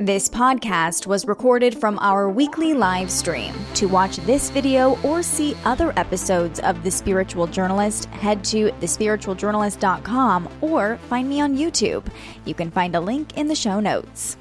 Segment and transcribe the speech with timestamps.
[0.00, 3.52] This podcast was recorded from our weekly live stream.
[3.74, 10.48] To watch this video or see other episodes of The Spiritual Journalist, head to thespiritualjournalist.com
[10.60, 12.06] or find me on YouTube.
[12.44, 14.36] You can find a link in the show notes.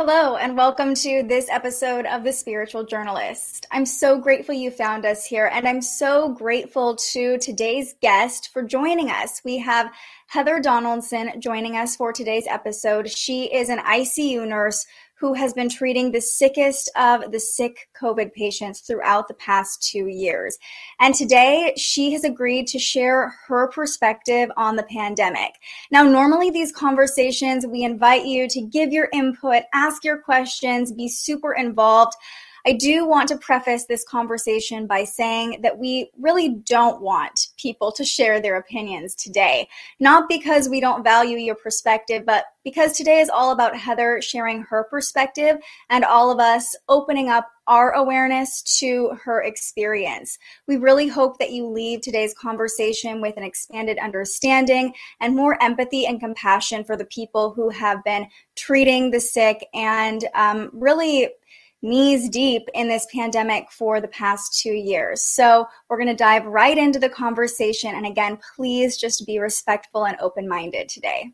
[0.00, 3.66] Hello, and welcome to this episode of The Spiritual Journalist.
[3.72, 8.62] I'm so grateful you found us here, and I'm so grateful to today's guest for
[8.62, 9.42] joining us.
[9.44, 9.90] We have
[10.28, 13.10] Heather Donaldson joining us for today's episode.
[13.10, 14.86] She is an ICU nurse
[15.18, 20.06] who has been treating the sickest of the sick COVID patients throughout the past two
[20.06, 20.56] years.
[21.00, 25.52] And today she has agreed to share her perspective on the pandemic.
[25.90, 31.08] Now, normally these conversations, we invite you to give your input, ask your questions, be
[31.08, 32.12] super involved.
[32.68, 37.90] I do want to preface this conversation by saying that we really don't want people
[37.92, 39.70] to share their opinions today.
[40.00, 44.60] Not because we don't value your perspective, but because today is all about Heather sharing
[44.64, 45.56] her perspective
[45.88, 50.38] and all of us opening up our awareness to her experience.
[50.66, 56.04] We really hope that you leave today's conversation with an expanded understanding and more empathy
[56.04, 61.30] and compassion for the people who have been treating the sick and um, really
[61.82, 65.22] knees deep in this pandemic for the past two years.
[65.22, 67.94] So we're going to dive right into the conversation.
[67.94, 71.32] And again, please just be respectful and open minded today.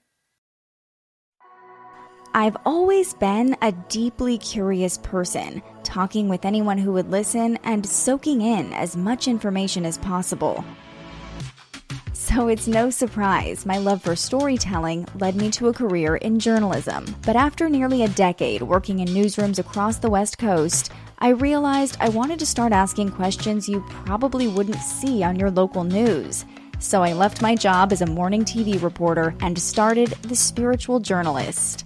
[2.37, 8.41] I've always been a deeply curious person, talking with anyone who would listen and soaking
[8.41, 10.65] in as much information as possible.
[12.35, 17.07] So it's no surprise my love for storytelling led me to a career in journalism.
[17.25, 20.91] But after nearly a decade working in newsrooms across the West Coast,
[21.21, 25.85] I realized I wanted to start asking questions you probably wouldn't see on your local
[25.85, 26.45] news.
[26.81, 31.85] So I left my job as a morning TV reporter and started The Spiritual Journalist.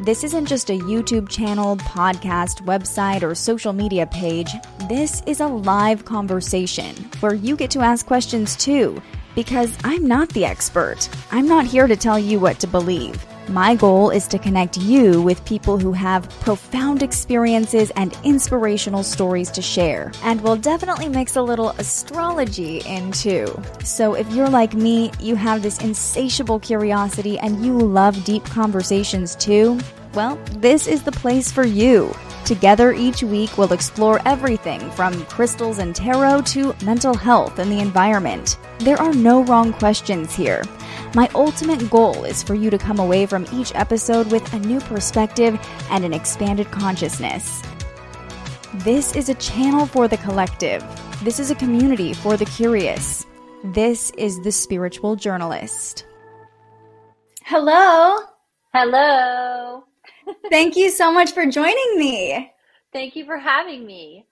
[0.00, 4.50] This isn't just a YouTube channel, podcast, website, or social media page.
[4.88, 9.00] This is a live conversation where you get to ask questions too,
[9.36, 11.08] because I'm not the expert.
[11.30, 13.24] I'm not here to tell you what to believe.
[13.48, 19.50] My goal is to connect you with people who have profound experiences and inspirational stories
[19.50, 20.12] to share.
[20.22, 23.54] And we'll definitely mix a little astrology in too.
[23.82, 29.36] So if you're like me, you have this insatiable curiosity and you love deep conversations
[29.36, 29.78] too,
[30.14, 32.14] well, this is the place for you.
[32.44, 37.80] Together each week, we'll explore everything from crystals and tarot to mental health and the
[37.80, 38.58] environment.
[38.78, 40.62] There are no wrong questions here.
[41.14, 44.80] My ultimate goal is for you to come away from each episode with a new
[44.80, 45.56] perspective
[45.88, 47.62] and an expanded consciousness.
[48.78, 50.84] This is a channel for the collective.
[51.22, 53.24] This is a community for the curious.
[53.62, 56.04] This is the spiritual journalist.
[57.44, 58.18] Hello.
[58.72, 59.84] Hello.
[60.50, 62.50] Thank you so much for joining me.
[62.92, 64.26] Thank you for having me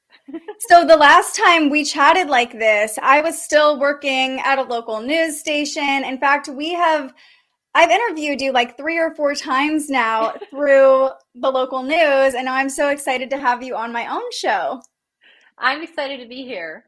[0.68, 5.00] so the last time we chatted like this, I was still working at a local
[5.00, 6.04] news station.
[6.04, 7.12] In fact, we have
[7.74, 12.68] I've interviewed you like three or four times now through the local news, and I'm
[12.68, 14.82] so excited to have you on my own show.
[15.58, 16.84] I'm excited to be here.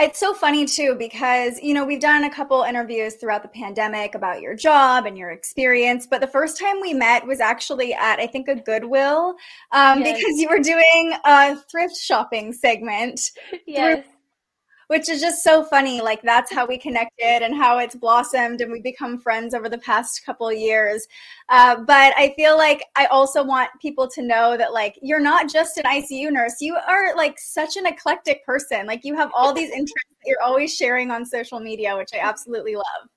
[0.00, 4.14] It's so funny too because you know we've done a couple interviews throughout the pandemic
[4.14, 8.18] about your job and your experience, but the first time we met was actually at
[8.18, 9.34] I think a Goodwill
[9.72, 10.16] um, yes.
[10.16, 13.20] because you were doing a thrift shopping segment.
[13.66, 14.04] Yes.
[14.04, 14.12] Through-
[14.90, 16.00] which is just so funny.
[16.00, 19.78] Like that's how we connected and how it's blossomed, and we become friends over the
[19.78, 21.06] past couple years.
[21.48, 25.48] Uh, but I feel like I also want people to know that like you're not
[25.48, 26.56] just an ICU nurse.
[26.60, 28.84] You are like such an eclectic person.
[28.84, 32.18] Like you have all these interests that you're always sharing on social media, which I
[32.18, 33.08] absolutely love.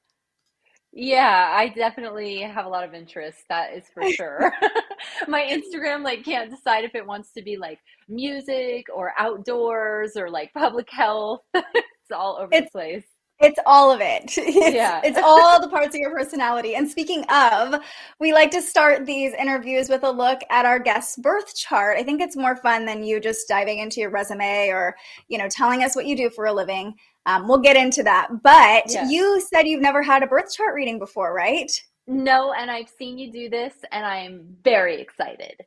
[0.96, 3.40] Yeah, I definitely have a lot of interest.
[3.50, 4.54] That is for sure.
[5.28, 10.30] My Instagram like can't decide if it wants to be like music or outdoors or
[10.30, 11.42] like public health.
[11.54, 13.04] it's all over it's, the place.
[13.40, 14.38] It's all of it.
[14.38, 15.02] It's, yeah.
[15.04, 16.76] it's all the parts of your personality.
[16.76, 17.82] And speaking of,
[18.20, 21.98] we like to start these interviews with a look at our guest's birth chart.
[21.98, 24.96] I think it's more fun than you just diving into your resume or,
[25.28, 26.94] you know, telling us what you do for a living.
[27.26, 28.30] Um, we'll get into that.
[28.44, 31.72] But you said you've never had a birth chart reading before, right?
[32.08, 35.64] No, and I've seen you do this, and I'm very excited.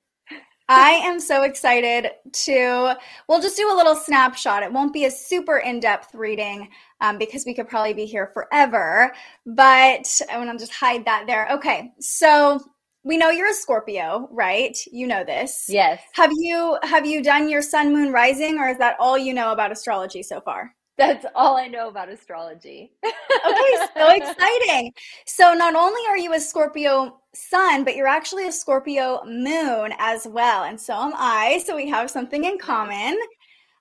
[0.69, 2.97] I am so excited to.
[3.29, 4.63] We'll just do a little snapshot.
[4.63, 6.69] It won't be a super in depth reading
[7.01, 9.13] um, because we could probably be here forever.
[9.47, 11.49] But I want to just hide that there.
[11.53, 12.61] Okay, so
[13.05, 14.77] we know you're a Scorpio, right?
[14.91, 15.67] You know this.
[15.69, 16.03] Yes.
[16.15, 19.53] Have you have you done your sun moon rising, or is that all you know
[19.53, 20.75] about astrology so far?
[20.99, 22.93] That's all I know about astrology.
[23.05, 24.93] okay, so exciting.
[25.27, 30.27] So not only are you a Scorpio sun, but you're actually a Scorpio moon as
[30.27, 30.65] well.
[30.65, 31.63] And so am I.
[31.67, 33.19] So we have something in common.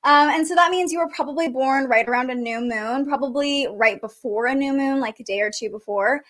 [0.04, 3.68] Um, and so that means you were probably born right around a new moon, probably
[3.72, 6.22] right before a new moon, like a day or two before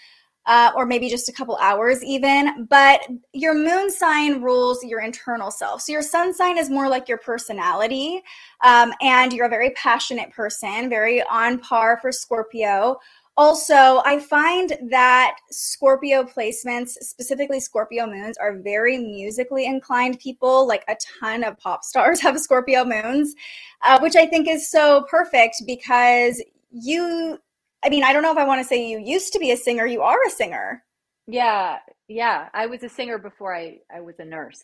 [0.46, 2.68] uh, or maybe just a couple hours even.
[2.70, 3.02] But
[3.34, 5.82] your moon sign rules your internal self.
[5.82, 8.22] So your sun sign is more like your personality.
[8.64, 12.98] Um, and you're a very passionate person, very on par for Scorpio.
[13.38, 20.66] Also, I find that Scorpio placements, specifically Scorpio moons, are very musically inclined people.
[20.66, 23.36] Like a ton of pop stars have Scorpio moons,
[23.82, 27.40] uh, which I think is so perfect because you
[27.86, 29.58] I mean, I don't know if I want to say you used to be a
[29.58, 29.86] singer.
[29.86, 30.84] You are a singer.
[31.28, 31.78] Yeah,
[32.08, 32.50] yeah.
[32.54, 34.64] I was a singer before I, I was a nurse.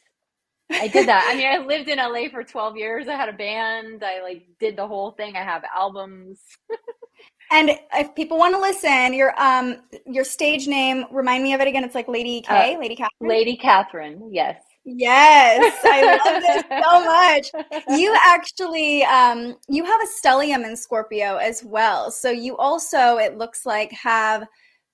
[0.71, 1.27] I did that.
[1.29, 3.07] I mean, I lived in LA for 12 years.
[3.07, 4.03] I had a band.
[4.03, 5.35] I like did the whole thing.
[5.35, 6.39] I have albums.
[7.51, 11.67] and if people want to listen, your um your stage name, remind me of it
[11.67, 11.83] again.
[11.83, 13.29] It's like Lady K, uh, Lady Catherine.
[13.29, 14.61] Lady Catherine, yes.
[14.83, 17.97] Yes, I love this so much.
[17.99, 22.09] You actually um you have a stellium in Scorpio as well.
[22.11, 24.45] So you also it looks like have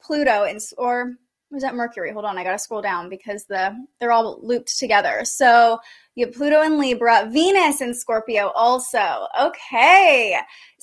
[0.01, 1.13] Pluto in or
[1.49, 2.11] was that Mercury?
[2.11, 5.21] Hold on, I got to scroll down because the they're all looped together.
[5.23, 5.79] So
[6.15, 9.27] you have Pluto in Libra, Venus in Scorpio also.
[9.39, 10.37] Okay.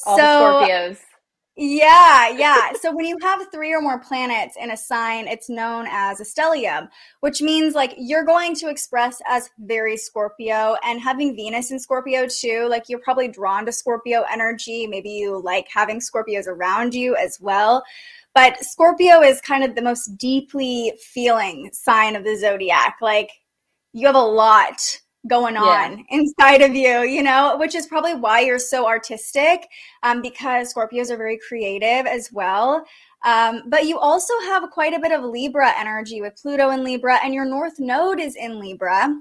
[0.06, 0.98] All so Scorpios.
[1.56, 2.72] Yeah, yeah.
[2.80, 6.24] so when you have three or more planets in a sign, it's known as a
[6.24, 6.88] stellium,
[7.20, 12.26] which means like you're going to express as very Scorpio and having Venus in Scorpio
[12.26, 12.66] too.
[12.68, 14.88] Like you're probably drawn to Scorpio energy.
[14.88, 17.84] Maybe you like having Scorpios around you as well.
[18.34, 22.96] But Scorpio is kind of the most deeply feeling sign of the zodiac.
[23.00, 23.30] Like
[23.92, 26.05] you have a lot going on yeah.
[26.11, 29.69] inside of you, you know, which is probably why you're so artistic
[30.03, 32.85] um, because Scorpios are very creative as well.
[33.25, 37.19] Um, but you also have quite a bit of Libra energy with Pluto in Libra,
[37.25, 39.15] and your North Node is in Libra.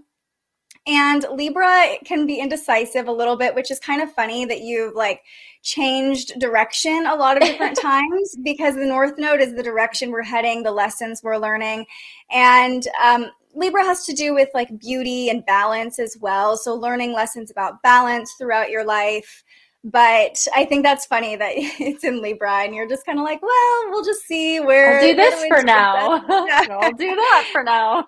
[0.85, 4.95] And Libra can be indecisive a little bit, which is kind of funny that you've
[4.95, 5.21] like
[5.61, 10.23] changed direction a lot of different times because the North Node is the direction we're
[10.23, 11.85] heading, the lessons we're learning.
[12.29, 16.57] And um, Libra has to do with like beauty and balance as well.
[16.57, 19.43] So learning lessons about balance throughout your life.
[19.83, 23.41] But I think that's funny that it's in Libra and you're just kind of like,
[23.41, 24.99] well, we'll just see where.
[24.99, 26.23] I'll do this for now.
[26.29, 28.07] I'll do that for now.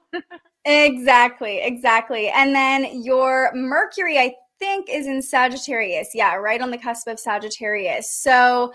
[0.65, 2.29] exactly, exactly.
[2.29, 6.11] And then your Mercury, I think, is in Sagittarius.
[6.13, 8.09] Yeah, right on the cusp of Sagittarius.
[8.09, 8.71] So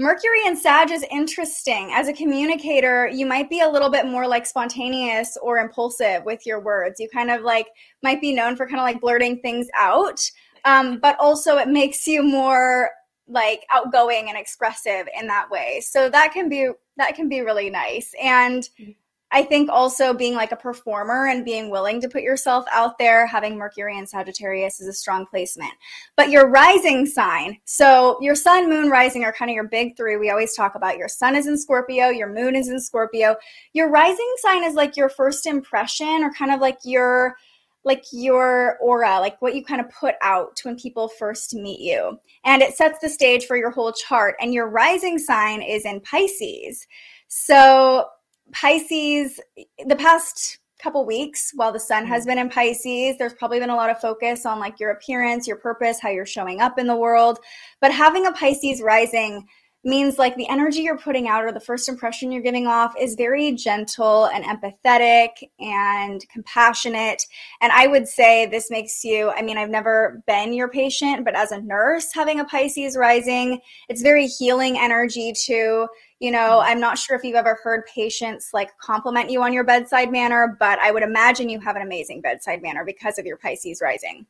[0.00, 1.90] Mercury and Sag is interesting.
[1.92, 6.46] As a communicator, you might be a little bit more like spontaneous or impulsive with
[6.46, 7.00] your words.
[7.00, 7.66] You kind of like
[8.04, 10.20] might be known for kind of like blurting things out,
[10.64, 12.90] um, but also it makes you more
[13.26, 15.80] like outgoing and expressive in that way.
[15.80, 18.14] So that can be that can be really nice.
[18.22, 18.92] And mm-hmm.
[19.30, 23.26] I think also being like a performer and being willing to put yourself out there,
[23.26, 25.72] having Mercury and Sagittarius is a strong placement.
[26.16, 30.16] But your rising sign, so your sun, moon, rising are kind of your big three.
[30.16, 33.36] We always talk about your sun is in Scorpio, your moon is in Scorpio.
[33.74, 37.36] Your rising sign is like your first impression or kind of like your
[37.84, 42.18] like your aura, like what you kind of put out when people first meet you.
[42.44, 44.34] And it sets the stage for your whole chart.
[44.40, 46.86] And your rising sign is in Pisces.
[47.28, 48.06] So
[48.52, 49.40] Pisces,
[49.86, 52.28] the past couple weeks while the sun has mm.
[52.28, 55.56] been in Pisces, there's probably been a lot of focus on like your appearance, your
[55.56, 57.38] purpose, how you're showing up in the world.
[57.80, 59.46] But having a Pisces rising
[59.84, 63.14] means like the energy you're putting out or the first impression you're giving off is
[63.14, 67.24] very gentle and empathetic and compassionate.
[67.60, 71.36] And I would say this makes you, I mean, I've never been your patient, but
[71.36, 75.86] as a nurse having a Pisces rising, it's very healing energy too.
[76.20, 79.62] You know, I'm not sure if you've ever heard patients like compliment you on your
[79.62, 83.36] bedside manner, but I would imagine you have an amazing bedside manner because of your
[83.36, 84.26] Pisces rising.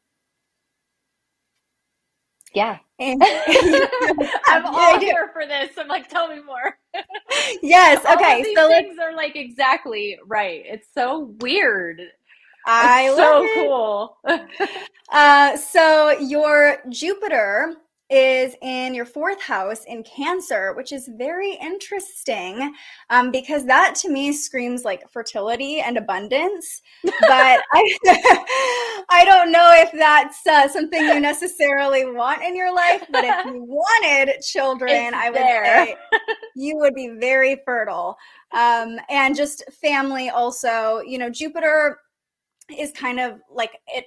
[2.55, 2.79] Yeah.
[3.01, 3.23] And,
[4.49, 5.71] I'm all here for this.
[5.79, 6.77] I'm like, tell me more.
[7.63, 8.05] yes.
[8.05, 8.53] Okay.
[8.57, 10.65] so things are like exactly right.
[10.67, 12.01] It's so weird.
[12.67, 14.17] I it's so cool.
[15.13, 17.77] uh, so your Jupiter
[18.11, 22.75] is in your fourth house in Cancer, which is very interesting
[23.11, 26.81] um, because that to me screams like fertility and abundance.
[27.05, 27.97] But I,
[29.11, 33.05] I don't know if that's uh, something you necessarily want in your life.
[33.11, 35.87] But if you wanted children, it's I would there.
[35.87, 35.97] say
[36.57, 38.17] you would be very fertile.
[38.53, 41.99] Um, and just family also, you know, Jupiter
[42.77, 44.07] is kind of like it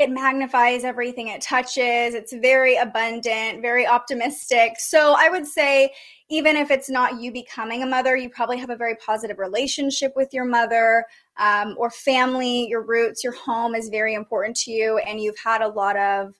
[0.00, 2.14] it magnifies everything it touches.
[2.14, 4.76] It's very abundant, very optimistic.
[4.78, 5.92] So I would say,
[6.30, 10.14] even if it's not you becoming a mother, you probably have a very positive relationship
[10.16, 11.04] with your mother
[11.38, 15.60] um, or family, your roots, your home is very important to you, and you've had
[15.60, 16.34] a lot of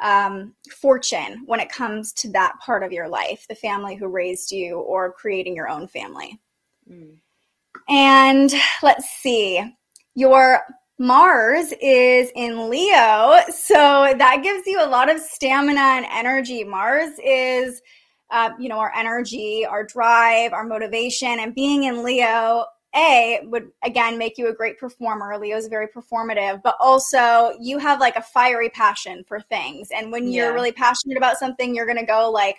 [0.00, 4.50] um, fortune when it comes to that part of your life the family who raised
[4.50, 6.38] you or creating your own family.
[6.88, 7.16] Mm.
[7.88, 9.62] And let's see,
[10.14, 10.62] your
[11.00, 16.62] Mars is in Leo, so that gives you a lot of stamina and energy.
[16.62, 17.80] Mars is,
[18.30, 23.70] uh, you know, our energy, our drive, our motivation, and being in Leo a would
[23.82, 25.38] again make you a great performer.
[25.38, 29.88] Leo's very performative but also you have like a fiery passion for things.
[29.96, 32.56] And when you're really passionate about something you're going to go like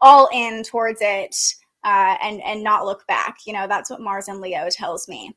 [0.00, 1.36] all in towards it
[1.84, 3.36] uh, and and not look back.
[3.46, 5.36] You know that's what mars and leo tells me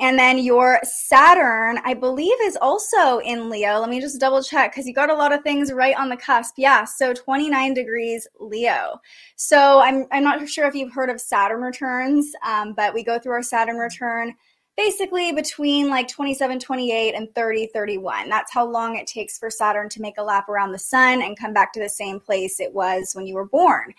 [0.00, 3.80] and then your Saturn, I believe, is also in Leo.
[3.80, 6.16] Let me just double check because you got a lot of things right on the
[6.16, 6.54] cusp.
[6.56, 9.00] Yeah, so 29 degrees Leo.
[9.36, 13.18] So I'm, I'm not sure if you've heard of Saturn returns, um, but we go
[13.18, 14.34] through our Saturn return
[14.78, 18.28] basically between like 27, 28 and 30, 31.
[18.28, 21.36] That's how long it takes for Saturn to make a lap around the sun and
[21.36, 23.92] come back to the same place it was when you were born.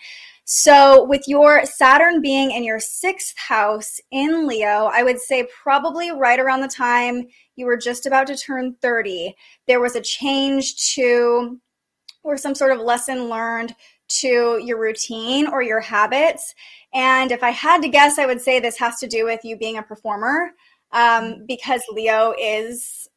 [0.44, 6.12] So, with your Saturn being in your sixth house in Leo, I would say probably
[6.12, 9.36] right around the time you were just about to turn 30,
[9.68, 11.60] there was a change to
[12.22, 13.74] or some sort of lesson learned
[14.08, 16.54] to your routine or your habits.
[16.92, 19.56] And if I had to guess, I would say this has to do with you
[19.56, 20.50] being a performer
[20.92, 23.08] um, because Leo is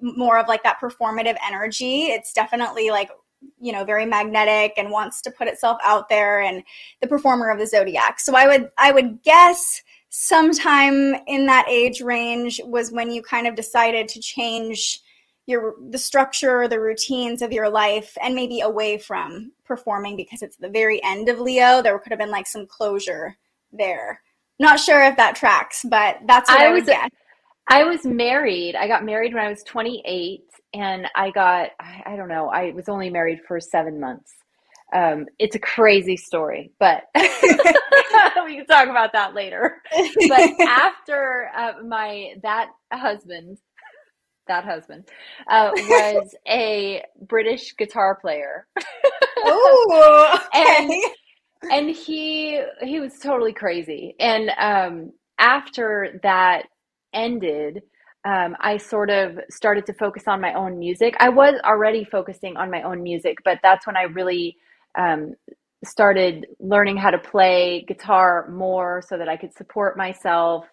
[0.00, 2.06] more of like that performative energy.
[2.06, 3.10] It's definitely like
[3.60, 6.62] you know very magnetic and wants to put itself out there and
[7.00, 12.00] the performer of the zodiac so i would i would guess sometime in that age
[12.00, 15.00] range was when you kind of decided to change
[15.46, 20.56] your the structure the routines of your life and maybe away from performing because it's
[20.56, 23.36] the very end of leo there could have been like some closure
[23.72, 24.20] there
[24.58, 27.10] not sure if that tracks but that's what i, I was, would guess
[27.68, 30.42] i was married i got married when i was 28
[30.74, 34.34] and I got, I don't know, I was only married for seven months.
[34.92, 39.82] Um, it's a crazy story, but we can talk about that later.
[40.28, 43.58] But after uh, my that husband,
[44.46, 45.08] that husband
[45.50, 48.66] uh, was a British guitar player.
[49.40, 50.84] Oh, okay.
[50.84, 50.90] and
[51.70, 54.14] and he he was totally crazy.
[54.20, 56.64] And um, after that
[57.12, 57.82] ended,
[58.24, 61.14] um, I sort of started to focus on my own music.
[61.20, 64.56] I was already focusing on my own music, but that's when I really
[64.98, 65.34] um,
[65.84, 70.64] started learning how to play guitar more so that I could support myself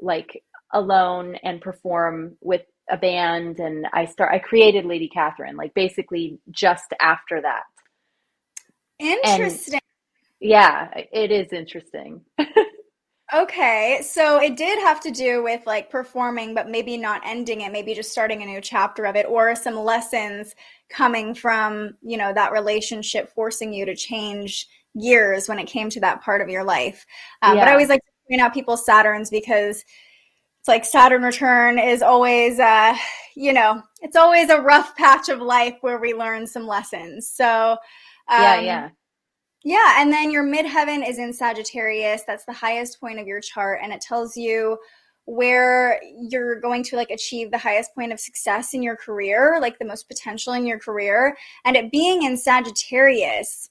[0.00, 0.42] like
[0.72, 6.38] alone and perform with a band and I start I created Lady Catherine like basically
[6.50, 7.62] just after that.
[8.98, 9.80] Interesting.
[10.40, 12.22] Yeah, it is interesting.
[13.32, 17.70] Okay, so it did have to do with like performing, but maybe not ending it,
[17.70, 20.56] maybe just starting a new chapter of it, or some lessons
[20.88, 24.66] coming from, you know, that relationship forcing you to change
[25.00, 27.06] gears when it came to that part of your life.
[27.42, 27.64] Um, yeah.
[27.64, 29.84] But I always like to point out people's Saturns because
[30.58, 32.96] it's like Saturn return is always, uh,
[33.36, 37.30] you know, it's always a rough patch of life where we learn some lessons.
[37.32, 37.76] So,
[38.28, 38.88] um, yeah, yeah.
[39.62, 42.22] Yeah, and then your midheaven is in Sagittarius.
[42.26, 44.78] That's the highest point of your chart, and it tells you
[45.26, 49.78] where you're going to like achieve the highest point of success in your career, like
[49.78, 51.36] the most potential in your career.
[51.64, 53.70] And it being in Sagittarius,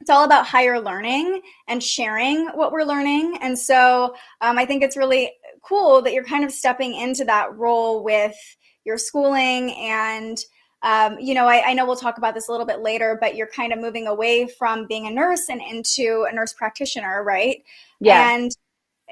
[0.00, 3.38] it's all about higher learning and sharing what we're learning.
[3.40, 5.32] And so um, I think it's really
[5.62, 8.36] cool that you're kind of stepping into that role with
[8.84, 10.38] your schooling and
[10.86, 13.34] um, you know, I, I, know we'll talk about this a little bit later, but
[13.34, 17.64] you're kind of moving away from being a nurse and into a nurse practitioner, right?
[17.98, 18.32] Yeah.
[18.32, 18.56] And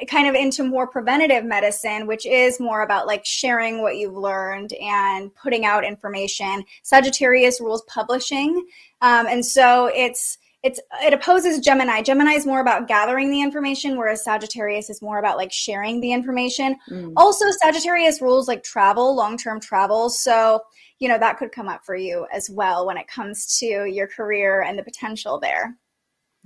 [0.09, 4.73] kind of into more preventative medicine, which is more about like sharing what you've learned
[4.75, 6.65] and putting out information.
[6.85, 8.67] Sagittarius rules publishing.
[9.03, 12.03] Um, and so it's, it's it opposes Gemini.
[12.03, 16.13] Gemini is more about gathering the information, whereas Sagittarius is more about like sharing the
[16.13, 16.77] information.
[16.89, 17.13] Mm.
[17.17, 20.09] Also, Sagittarius rules like travel, long term travel.
[20.09, 20.63] So
[20.99, 24.07] you know that could come up for you as well when it comes to your
[24.07, 25.77] career and the potential there.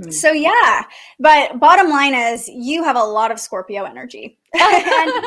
[0.00, 0.12] Mm.
[0.12, 0.84] So yeah,
[1.18, 4.38] but bottom line is you have a lot of Scorpio energy.
[4.54, 5.10] and,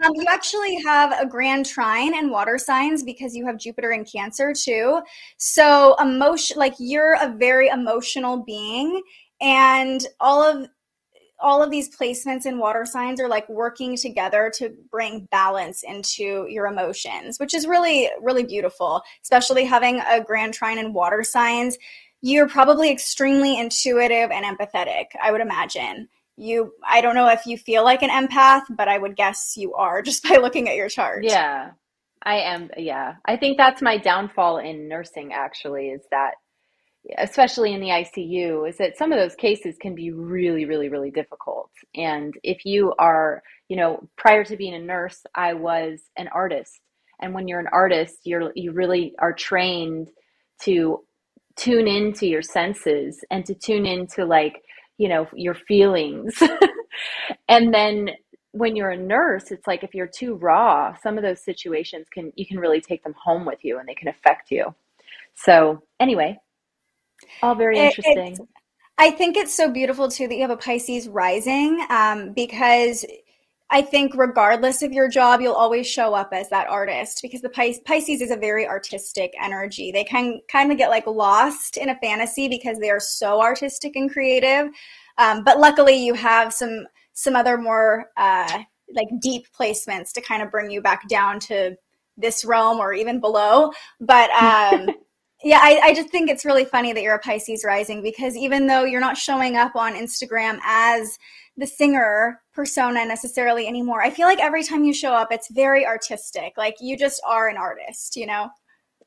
[0.04, 4.04] um, you actually have a grand trine and water signs because you have Jupiter in
[4.04, 5.00] Cancer too.
[5.36, 9.02] So emotion, like you're a very emotional being,
[9.40, 10.68] and all of
[11.40, 16.46] all of these placements and water signs are like working together to bring balance into
[16.48, 21.78] your emotions, which is really, really beautiful, especially having a grand trine and water signs.
[22.22, 26.08] You're probably extremely intuitive and empathetic, I would imagine.
[26.36, 29.74] You, I don't know if you feel like an empath, but I would guess you
[29.74, 31.24] are just by looking at your chart.
[31.24, 31.72] Yeah,
[32.22, 32.70] I am.
[32.76, 33.14] Yeah.
[33.24, 36.34] I think that's my downfall in nursing, actually, is that
[37.18, 41.10] especially in the ICU, is that some of those cases can be really, really, really
[41.10, 41.70] difficult.
[41.94, 46.80] And if you are, you know, prior to being a nurse, I was an artist.
[47.20, 50.10] And when you're an artist, you're you really are trained
[50.62, 51.04] to
[51.56, 54.62] tune into your senses and to tune into like,
[54.98, 56.42] you know, your feelings.
[57.48, 58.10] and then
[58.52, 62.32] when you're a nurse, it's like if you're too raw, some of those situations can
[62.36, 64.74] you can really take them home with you and they can affect you.
[65.34, 66.38] So anyway,
[67.42, 68.38] all very interesting.
[68.98, 73.04] I think it's so beautiful too that you have a Pisces rising um, because
[73.70, 77.48] I think regardless of your job, you'll always show up as that artist because the
[77.48, 79.92] Pisces is a very artistic energy.
[79.92, 83.94] They can kind of get like lost in a fantasy because they are so artistic
[83.94, 84.70] and creative.
[85.18, 88.58] Um, but luckily, you have some some other more uh,
[88.92, 91.76] like deep placements to kind of bring you back down to
[92.16, 93.72] this realm or even below.
[94.00, 94.88] But um,
[95.42, 98.66] yeah, I, I, just think it's really funny that you're a Pisces rising because even
[98.66, 101.18] though you're not showing up on Instagram as
[101.56, 105.86] the singer persona necessarily anymore, I feel like every time you show up, it's very
[105.86, 106.52] artistic.
[106.58, 108.48] Like you just are an artist, you know?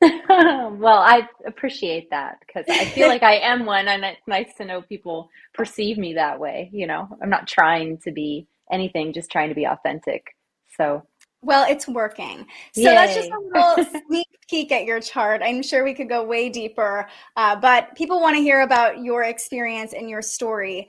[0.28, 4.64] well, I appreciate that because I feel like I am one, and it's nice to
[4.64, 6.68] know people perceive me that way.
[6.72, 10.34] You know, I'm not trying to be anything, just trying to be authentic.
[10.76, 11.04] So
[11.44, 12.46] well, it's working.
[12.72, 12.94] So Yay.
[12.94, 15.42] that's just a little sneak peek at your chart.
[15.44, 19.24] I'm sure we could go way deeper, uh, but people want to hear about your
[19.24, 20.88] experience and your story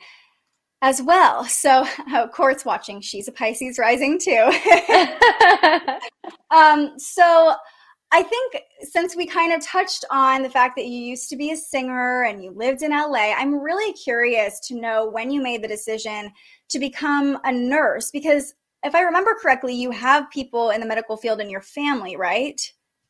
[0.82, 1.46] as well.
[1.46, 3.02] So, uh, Court's watching.
[3.02, 4.52] She's a Pisces rising too.
[6.52, 7.56] um, so,
[8.12, 11.52] I think since we kind of touched on the fact that you used to be
[11.52, 15.64] a singer and you lived in LA, I'm really curious to know when you made
[15.64, 16.32] the decision
[16.70, 18.54] to become a nurse because
[18.86, 22.62] if I remember correctly, you have people in the medical field in your family, right?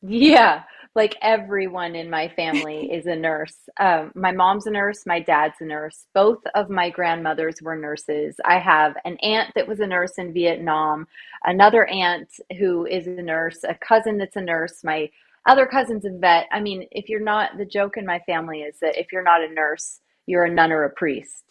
[0.01, 0.63] Yeah,
[0.95, 3.57] like everyone in my family is a nurse.
[3.77, 6.05] Um, my mom's a nurse, my dad's a nurse.
[6.13, 8.37] Both of my grandmothers were nurses.
[8.45, 11.07] I have an aunt that was a nurse in Vietnam,
[11.43, 15.09] another aunt who is a nurse, a cousin that's a nurse, my
[15.45, 16.47] other cousin's a vet.
[16.53, 19.43] I mean, if you're not, the joke in my family is that if you're not
[19.43, 21.43] a nurse, you're a nun or a priest.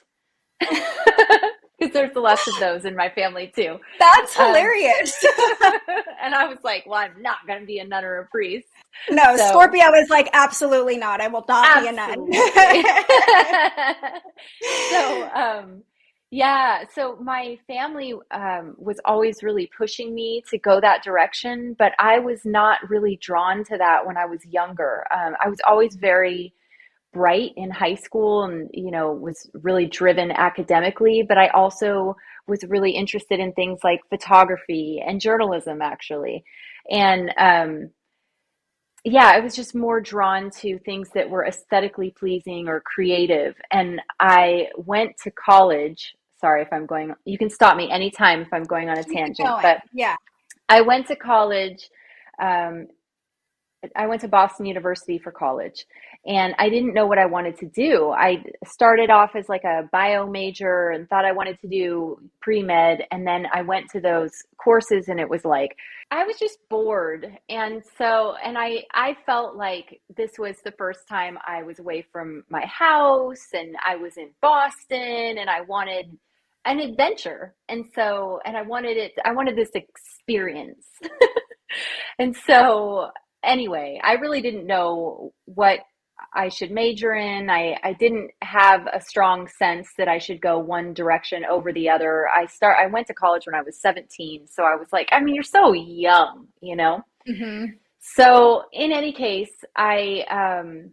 [1.78, 3.78] because there's lots of those in my family too.
[3.98, 5.24] That's um, hilarious.
[6.22, 8.68] and I was like, well, I'm not going to be a nun or a priest.
[9.10, 11.20] No, so, Scorpio was like, absolutely not.
[11.20, 12.32] I will not absolutely.
[12.32, 12.92] be a
[13.82, 14.20] nun.
[14.90, 15.82] so, um,
[16.30, 21.92] yeah, so my family um, was always really pushing me to go that direction, but
[21.98, 25.04] I was not really drawn to that when I was younger.
[25.12, 26.53] Um, I was always very
[27.14, 32.14] bright in high school and you know was really driven academically but i also
[32.46, 36.44] was really interested in things like photography and journalism actually.
[36.90, 37.90] And um,
[39.04, 43.54] yeah i was just more drawn to things that were aesthetically pleasing or creative.
[43.70, 48.52] And i went to college sorry if i'm going you can stop me anytime if
[48.52, 50.16] i'm going on a tangent but yeah.
[50.68, 51.88] I went to college
[52.40, 52.88] um,
[53.94, 55.86] I went to Boston University for college
[56.26, 58.10] and I didn't know what I wanted to do.
[58.10, 62.62] I started off as like a bio major and thought I wanted to do pre
[62.62, 63.04] med.
[63.10, 65.76] And then I went to those courses and it was like,
[66.10, 67.30] I was just bored.
[67.50, 72.06] And so, and I, I felt like this was the first time I was away
[72.10, 76.06] from my house and I was in Boston and I wanted
[76.64, 77.54] an adventure.
[77.68, 80.86] And so, and I wanted it, I wanted this experience.
[82.18, 83.10] and so
[83.42, 85.80] anyway, I really didn't know what
[86.34, 87.48] I should major in.
[87.48, 91.88] I, I didn't have a strong sense that I should go one direction over the
[91.88, 92.28] other.
[92.28, 95.20] I start I went to college when I was 17, so I was like, I
[95.20, 97.02] mean, you're so young, you know.
[97.28, 97.72] Mm-hmm.
[98.16, 100.90] So in any case, I um,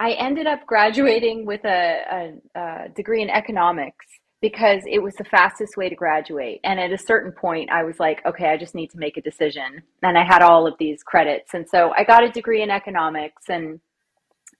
[0.00, 4.06] I ended up graduating with a, a, a degree in economics
[4.40, 6.60] because it was the fastest way to graduate.
[6.64, 9.22] And at a certain point, I was like, okay, I just need to make a
[9.22, 9.82] decision.
[10.02, 11.52] And I had all of these credits.
[11.52, 13.78] And so I got a degree in economics and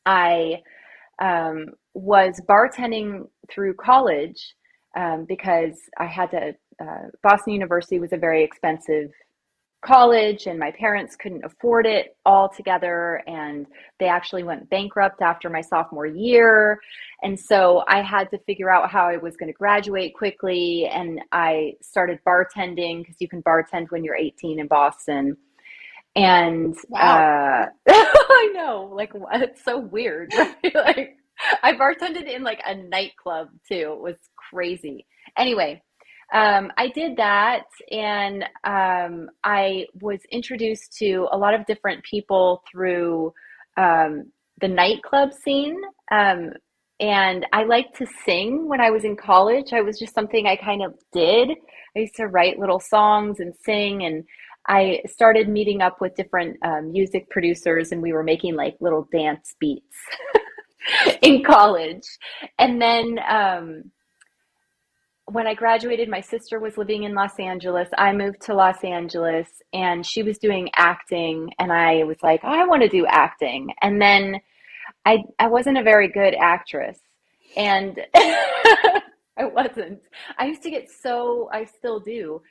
[0.07, 0.63] I
[1.21, 4.55] um, was bartending through college
[4.97, 9.11] um, because I had to, uh, Boston University was a very expensive
[9.83, 13.67] college and my parents couldn't afford it all together and
[13.99, 16.79] they actually went bankrupt after my sophomore year.
[17.23, 21.21] And so i had to figure out how i was going to graduate quickly and
[21.33, 25.37] i started bartending because you can bartend when you're 18 in boston
[26.17, 27.67] and wow.
[27.67, 30.75] uh, i know like it's so weird right?
[30.75, 31.17] like
[31.63, 34.17] i bartended in like a nightclub too it was
[34.51, 35.07] crazy
[35.39, 35.81] anyway
[36.33, 42.63] um, I did that, and um, I was introduced to a lot of different people
[42.71, 43.35] through
[43.77, 45.81] um, the nightclub scene.
[46.13, 46.53] Um,
[47.01, 49.73] and I liked to sing when I was in college.
[49.73, 51.51] I was just something I kind of did.
[51.97, 54.23] I used to write little songs and sing, and
[54.69, 59.09] I started meeting up with different um, music producers, and we were making like little
[59.13, 59.97] dance beats
[61.23, 62.05] in college.
[62.59, 63.91] And then um,
[65.27, 67.89] when I graduated, my sister was living in Los Angeles.
[67.97, 71.51] I moved to Los Angeles and she was doing acting.
[71.59, 73.73] And I was like, I want to do acting.
[73.81, 74.41] And then
[75.07, 76.99] I, I wasn't a very good actress.
[77.57, 80.01] And I wasn't.
[80.39, 82.43] I used to get so, I still do,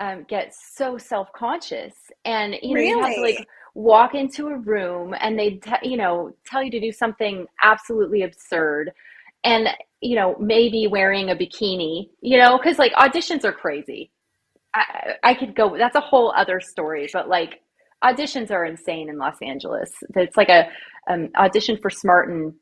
[0.00, 1.94] um, get so self conscious.
[2.24, 2.88] And, you know, really?
[2.88, 6.70] you have to like walk into a room and they, t- you know, tell you
[6.70, 8.92] to do something absolutely absurd
[9.44, 9.68] and
[10.00, 14.10] you know maybe wearing a bikini you know because like auditions are crazy
[14.74, 17.60] I, I could go that's a whole other story but like
[18.02, 20.68] auditions are insane in los angeles it's like a
[21.08, 22.54] um, audition for smart and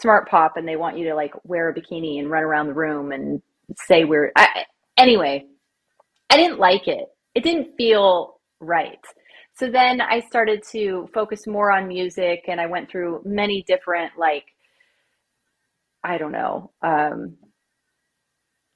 [0.00, 2.74] smart pop and they want you to like wear a bikini and run around the
[2.74, 3.40] room and
[3.76, 4.64] say we're I,
[4.98, 5.46] anyway
[6.30, 9.04] i didn't like it it didn't feel right
[9.56, 14.12] so then i started to focus more on music and i went through many different
[14.18, 14.44] like
[16.04, 17.36] I don't know, um,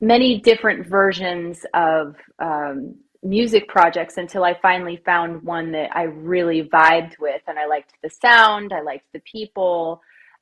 [0.01, 6.63] many different versions of um, music projects until I finally found one that I really
[6.63, 7.43] vibed with.
[7.47, 10.01] And I liked the sound, I liked the people,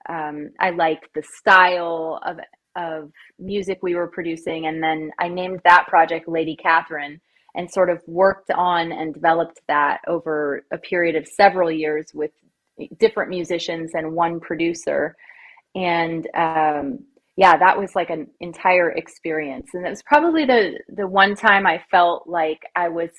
[0.09, 2.37] um, I liked the style of,
[2.77, 4.67] of music we were producing.
[4.67, 7.21] And then I named that project Lady Catherine
[7.55, 12.31] and sort of worked on and developed that over a period of several years with
[12.99, 15.17] different musicians and one producer.
[15.75, 16.99] And um,
[17.37, 19.69] yeah that was like an entire experience.
[19.75, 23.11] And it was probably the the one time i felt like i was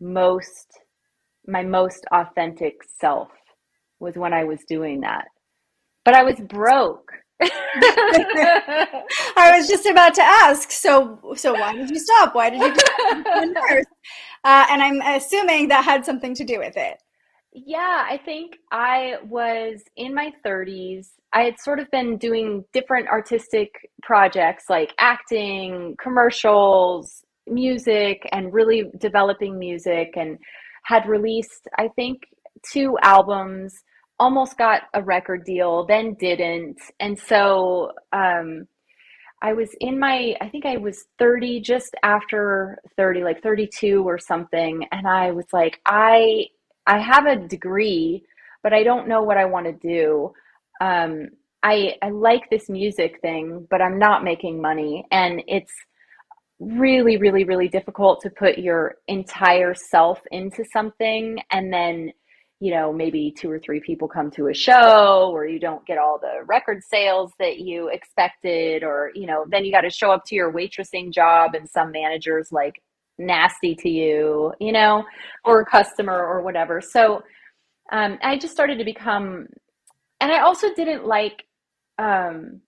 [0.00, 0.66] most
[1.46, 3.28] my most authentic self
[4.00, 5.26] was when i was doing that.
[6.04, 7.12] But i was broke
[9.36, 10.70] I was just about to ask.
[10.70, 12.34] So, so why did you stop?
[12.34, 13.84] Why did you do?
[14.42, 16.96] Uh, and I'm assuming that had something to do with it.
[17.52, 21.08] Yeah, I think I was in my 30s.
[21.32, 23.70] I had sort of been doing different artistic
[24.02, 30.38] projects like acting, commercials, music, and really developing music, and
[30.84, 32.22] had released, I think,
[32.72, 33.74] two albums,
[34.20, 36.78] almost got a record deal, then didn't.
[37.00, 38.68] And so, um,
[39.42, 44.18] I was in my, I think I was 30, just after 30, like 32 or
[44.18, 44.86] something.
[44.92, 46.46] And I was like, I
[46.86, 48.24] I have a degree,
[48.62, 50.32] but I don't know what I want to do.
[50.80, 51.28] Um,
[51.62, 55.72] I I like this music thing, but I'm not making money, and it's
[56.58, 62.12] really, really, really difficult to put your entire self into something, and then
[62.60, 65.98] you know maybe two or three people come to a show or you don't get
[65.98, 70.10] all the record sales that you expected or you know then you got to show
[70.10, 72.80] up to your waitressing job and some managers like
[73.20, 75.04] nasty to you, you know,
[75.44, 76.80] or a customer or whatever.
[76.80, 77.22] So
[77.92, 79.46] um, I just started to become,
[80.20, 81.44] and I also didn't like
[81.98, 82.60] um,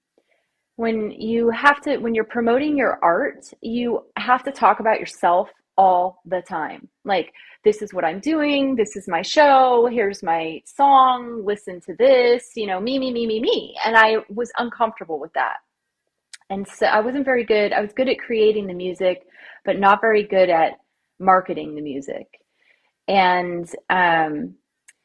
[0.77, 5.49] when you have to, when you're promoting your art, you have to talk about yourself
[5.77, 6.89] all the time.
[7.05, 7.33] Like,
[7.65, 8.75] this is what I'm doing.
[8.75, 9.89] This is my show.
[9.91, 11.45] Here's my song.
[11.45, 13.77] Listen to this, you know, me, me, me, me, me.
[13.87, 15.59] And I was uncomfortable with that.
[16.51, 17.73] And so I wasn't very good.
[17.73, 19.23] I was good at creating the music,
[19.65, 20.79] but not very good at
[21.19, 22.27] marketing the music.
[23.09, 24.55] And um,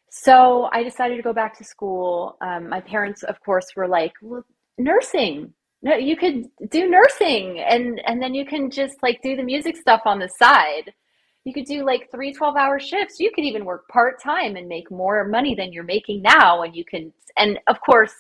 [0.10, 2.38] so I decided to go back to school.
[2.42, 4.44] Um, my parents, of course, were like, well,
[4.78, 5.54] nursing.
[5.84, 9.78] No, you could do nursing and and then you can just like do the music
[9.78, 10.94] stuff on the side.
[11.46, 13.20] You could do like three 12 hour shifts.
[13.20, 16.64] You could even work part time and make more money than you're making now.
[16.64, 18.14] And you can, and of course,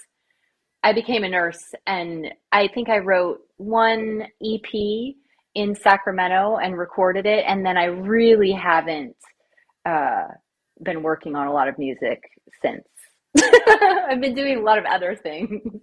[0.82, 5.15] I became a nurse and I think I wrote one EP
[5.56, 7.43] in Sacramento and recorded it.
[7.46, 9.17] And then I really haven't
[9.86, 10.28] uh,
[10.82, 12.24] been working on a lot of music
[12.62, 12.88] since.
[14.08, 15.82] I've been doing a lot of other things.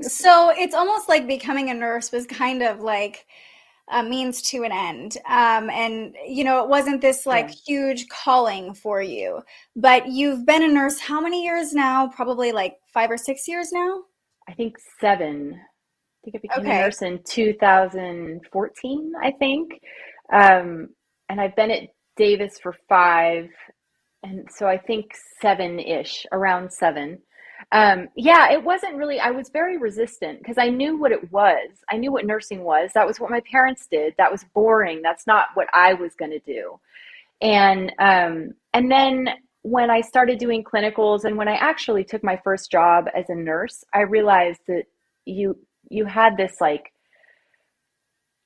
[0.00, 3.26] So it's almost like becoming a nurse was kind of like
[3.90, 5.16] a means to an end.
[5.28, 7.54] Um, and, you know, it wasn't this like yeah.
[7.66, 9.40] huge calling for you,
[9.76, 12.08] but you've been a nurse how many years now?
[12.08, 14.02] Probably like five or six years now?
[14.48, 15.54] I think seven.
[15.54, 16.80] I think I became okay.
[16.80, 19.72] a nurse in 2014, I think.
[20.32, 20.88] Um,
[21.28, 23.48] and I've been at Davis for five.
[24.22, 27.18] And so I think seven ish, around seven
[27.72, 31.70] um, yeah, it wasn't really, I was very resistant because I knew what it was.
[31.88, 32.90] I knew what nursing was.
[32.94, 34.14] That was what my parents did.
[34.18, 35.02] That was boring.
[35.02, 36.80] That's not what I was going to do.
[37.40, 39.28] And, um, and then
[39.62, 43.36] when I started doing clinicals and when I actually took my first job as a
[43.36, 44.84] nurse, I realized that
[45.24, 45.56] you,
[45.88, 46.92] you had this like,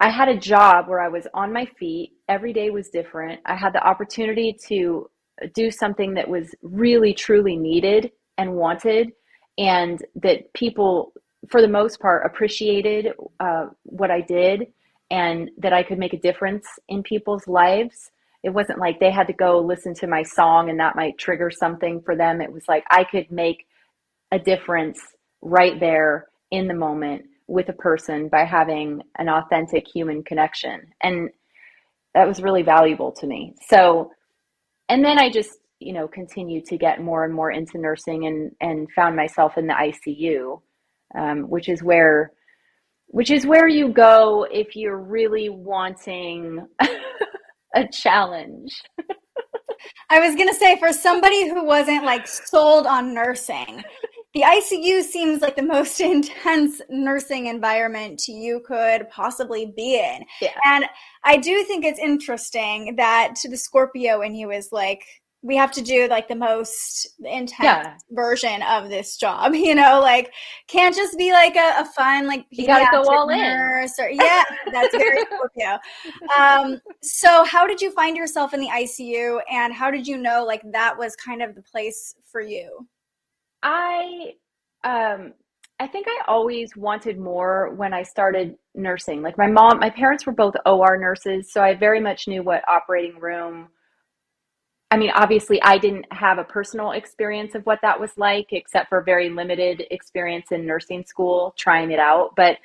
[0.01, 2.13] I had a job where I was on my feet.
[2.29, 3.41] Every day was different.
[3.47, 5.09] I had the opportunity to
[5.55, 9.13] do something that was really, truly needed and wanted,
[9.59, 11.13] and that people,
[11.49, 14.67] for the most part, appreciated uh, what I did
[15.11, 18.11] and that I could make a difference in people's lives.
[18.43, 21.51] It wasn't like they had to go listen to my song and that might trigger
[21.51, 22.41] something for them.
[22.41, 23.67] It was like I could make
[24.33, 25.01] a difference
[25.41, 30.87] right there in the moment with a person by having an authentic human connection.
[31.03, 31.31] And
[32.15, 33.55] that was really valuable to me.
[33.69, 34.11] So,
[34.89, 38.53] and then I just you know continued to get more and more into nursing and
[38.61, 40.61] and found myself in the ICU,
[41.19, 42.33] um, which is where
[43.07, 46.67] which is where you go if you're really wanting
[47.75, 48.83] a challenge.
[50.11, 53.85] I was going to say for somebody who wasn't like sold on nursing,
[54.35, 60.25] the ICU seems like the most intense nursing environment you could possibly be in.
[60.41, 60.51] Yeah.
[60.65, 60.87] And
[61.25, 65.05] I do think it's interesting that the Scorpio in you is like,
[65.45, 67.97] we have to do like the most intense yeah.
[68.11, 70.33] version of this job, you know, like
[70.69, 74.05] can't just be like a, a fun like you gotta go all nurse in.
[74.07, 75.79] Or, yeah, that's very Scorpio.
[76.39, 80.45] Um, so how did you find yourself in the ICU, and how did you know
[80.45, 82.89] like that was kind of the place for you?
[83.63, 84.33] I
[84.83, 85.35] um
[85.79, 89.21] I think I always wanted more when I started nursing.
[89.21, 92.67] Like my mom, my parents were both OR nurses, so I very much knew what
[92.67, 93.69] operating room
[94.91, 98.89] I mean, obviously, I didn't have a personal experience of what that was like, except
[98.89, 102.35] for very limited experience in nursing school trying it out.
[102.37, 102.59] But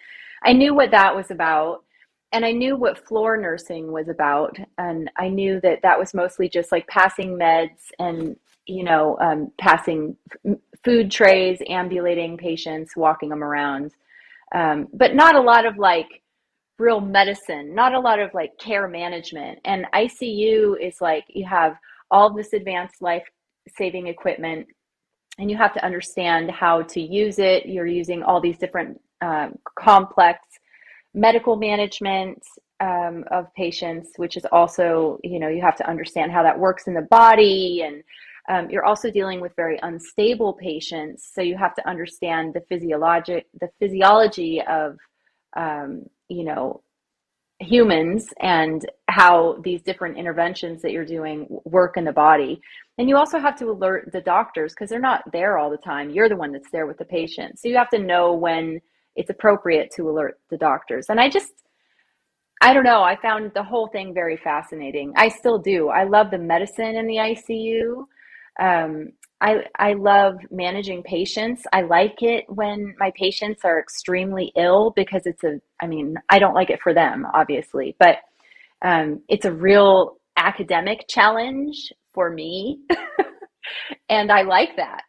[0.43, 1.83] I knew what that was about.
[2.31, 4.55] And I knew what floor nursing was about.
[4.77, 8.35] And I knew that that was mostly just like passing meds and,
[8.67, 10.15] you know, um, passing
[10.83, 13.93] food trays, ambulating patients, walking them around.
[14.53, 16.21] Um, but not a lot of like
[16.77, 19.59] real medicine, not a lot of like care management.
[19.65, 21.77] And ICU is like you have
[22.11, 23.27] all this advanced life
[23.77, 24.67] saving equipment
[25.39, 27.65] and you have to understand how to use it.
[27.65, 30.39] You're using all these different um, complex
[31.13, 32.43] medical management
[32.81, 36.87] um, of patients, which is also, you know, you have to understand how that works
[36.87, 37.83] in the body.
[37.85, 38.03] And
[38.49, 41.31] um, you're also dealing with very unstable patients.
[41.33, 44.97] So you have to understand the physiologic, the physiology of,
[45.55, 46.81] um, you know,
[47.59, 52.61] humans and how these different interventions that you're doing work in the body.
[52.97, 56.09] And you also have to alert the doctors because they're not there all the time.
[56.09, 57.59] You're the one that's there with the patient.
[57.59, 58.79] So you have to know when
[59.15, 61.07] it's appropriate to alert the doctors.
[61.09, 61.51] And I just,
[62.61, 65.13] I don't know, I found the whole thing very fascinating.
[65.15, 65.89] I still do.
[65.89, 68.05] I love the medicine in the ICU.
[68.59, 71.63] Um, I, I love managing patients.
[71.71, 76.39] I like it when my patients are extremely ill because it's a, I mean, I
[76.39, 78.17] don't like it for them, obviously, but
[78.81, 82.79] um, it's a real academic challenge for me.
[84.09, 85.03] and I like that.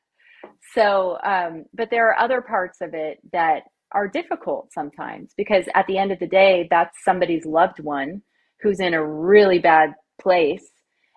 [0.75, 3.63] So, um, but there are other parts of it that
[3.93, 8.23] are difficult sometimes because at the end of the day, that's somebody's loved one
[8.63, 10.69] who's in a really bad place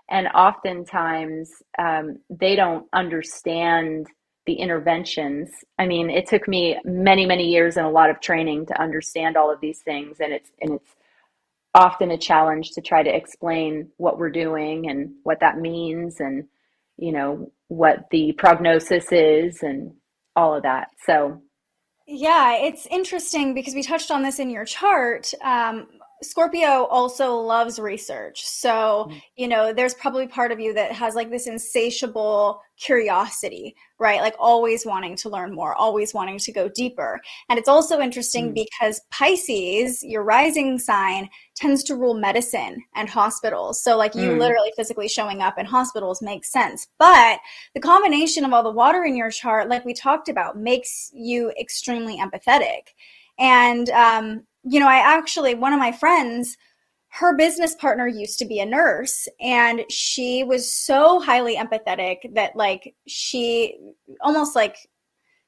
[0.09, 4.07] and oftentimes um, they don't understand
[4.45, 8.65] the interventions i mean it took me many many years and a lot of training
[8.65, 10.89] to understand all of these things and it's and it's
[11.75, 16.43] often a challenge to try to explain what we're doing and what that means and
[16.97, 19.93] you know what the prognosis is and
[20.35, 21.41] all of that so
[22.05, 25.33] yeah, it's interesting because we touched on this in your chart.
[25.41, 25.87] Um,
[26.23, 28.43] Scorpio also loves research.
[28.45, 29.17] So, mm-hmm.
[29.35, 34.21] you know, there's probably part of you that has like this insatiable curiosity, right?
[34.21, 37.21] Like always wanting to learn more, always wanting to go deeper.
[37.49, 38.65] And it's also interesting mm.
[38.65, 43.81] because Pisces, your rising sign, tends to rule medicine and hospitals.
[43.81, 44.39] So, like you mm.
[44.39, 46.87] literally physically showing up in hospitals makes sense.
[46.97, 47.39] But
[47.73, 51.51] the combination of all the water in your chart, like we talked about, makes you
[51.59, 52.93] extremely empathetic.
[53.39, 56.57] And um, you know, I actually, one of my friends,
[57.13, 62.55] her business partner used to be a nurse and she was so highly empathetic that
[62.55, 63.77] like she
[64.21, 64.77] almost like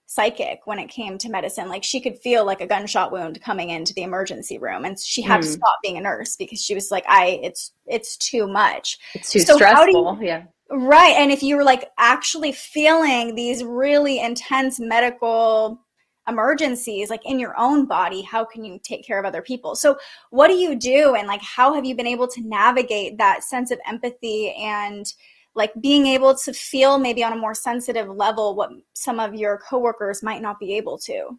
[0.06, 3.72] psychic when it came to medicine like she could feel like a gunshot wound coming
[3.72, 5.42] into the emergency room and she had mm.
[5.42, 5.54] to hmm.
[5.54, 9.40] stop being a nurse because she was like i it's it's too much it's too
[9.40, 14.80] so stressful you, yeah right and if you were like actually feeling these really intense
[14.80, 15.82] medical
[16.28, 19.76] emergencies like in your own body how can you take care of other people?
[19.76, 19.98] So
[20.32, 23.72] what do you do and like how have you been able to navigate that sense
[23.72, 25.06] of empathy and
[25.54, 29.60] like being able to feel maybe on a more sensitive level what some of your
[29.70, 31.38] coworkers might not be able to?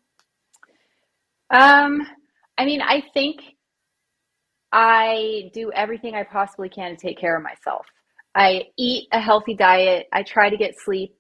[1.51, 2.07] Um
[2.59, 3.41] i mean i think
[4.73, 7.87] i do everything i possibly can to take care of myself.
[8.37, 10.09] I eat a healthy diet.
[10.13, 11.16] I try to get sleep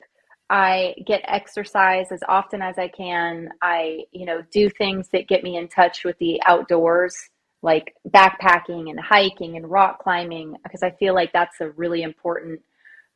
[0.48, 3.48] I get exercise as often as I can.
[3.62, 7.16] I, you know, do things that get me in touch with the outdoors,
[7.62, 12.60] like backpacking and hiking and rock climbing, because I feel like that's a really important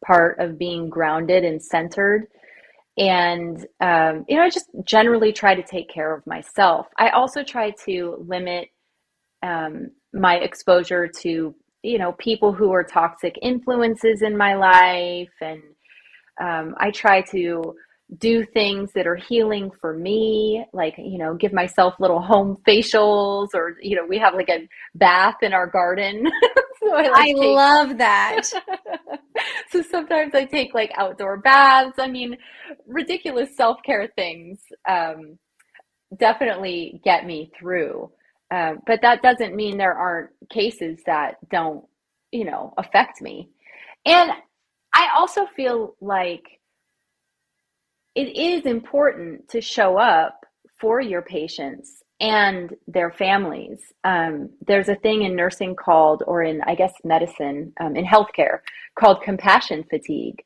[0.05, 2.27] part of being grounded and centered.
[2.99, 6.89] And, um, you know, I just generally try to take care of myself.
[6.99, 8.69] I also try to limit
[9.43, 15.63] um, my exposure to, you know, people who are toxic influences in my life and,
[16.41, 17.77] um, I try to
[18.19, 23.49] do things that are healing for me, like, you know, give myself little home facials
[23.55, 26.27] or, you know, we have like a bath in our garden.
[26.83, 27.37] so I, like I take...
[27.37, 28.43] love that.
[29.71, 31.99] so sometimes I take like outdoor baths.
[31.99, 32.37] I mean,
[32.87, 35.39] ridiculous self care things um,
[36.17, 38.11] definitely get me through.
[38.51, 41.85] Uh, but that doesn't mean there aren't cases that don't,
[42.33, 43.49] you know, affect me.
[44.05, 44.33] And
[45.01, 46.61] I also feel like
[48.15, 50.45] it is important to show up
[50.79, 53.81] for your patients and their families.
[54.05, 58.59] Um, there's a thing in nursing called, or in, I guess, medicine, um, in healthcare,
[58.95, 60.45] called compassion fatigue.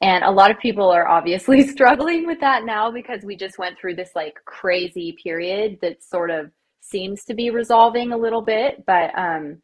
[0.00, 3.76] And a lot of people are obviously struggling with that now because we just went
[3.76, 8.84] through this like crazy period that sort of seems to be resolving a little bit.
[8.86, 9.60] But, um,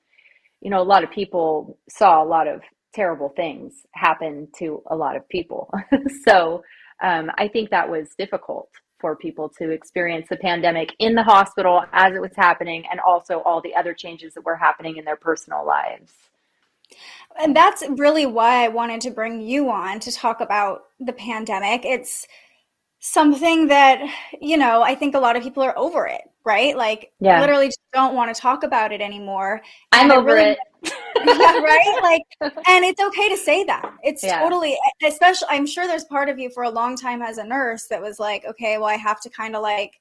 [0.61, 2.61] you know, a lot of people saw a lot of
[2.95, 5.73] terrible things happen to a lot of people.
[6.25, 6.63] so
[7.03, 8.69] um, I think that was difficult
[9.01, 13.41] for people to experience the pandemic in the hospital as it was happening, and also
[13.41, 16.13] all the other changes that were happening in their personal lives.
[17.43, 21.85] And that's really why I wanted to bring you on to talk about the pandemic.
[21.85, 22.27] It's
[23.01, 24.01] something that,
[24.41, 26.77] you know, I think a lot of people are over it, right?
[26.77, 27.41] Like, yeah.
[27.41, 29.63] literally just don't want to talk about it anymore.
[29.91, 30.59] I'm over really, it.
[31.27, 31.99] right?
[32.03, 32.23] Like,
[32.69, 33.95] and it's okay to say that.
[34.03, 34.41] It's yeah.
[34.41, 37.87] totally, especially, I'm sure there's part of you for a long time as a nurse
[37.87, 40.01] that was like, okay, well, I have to kind of like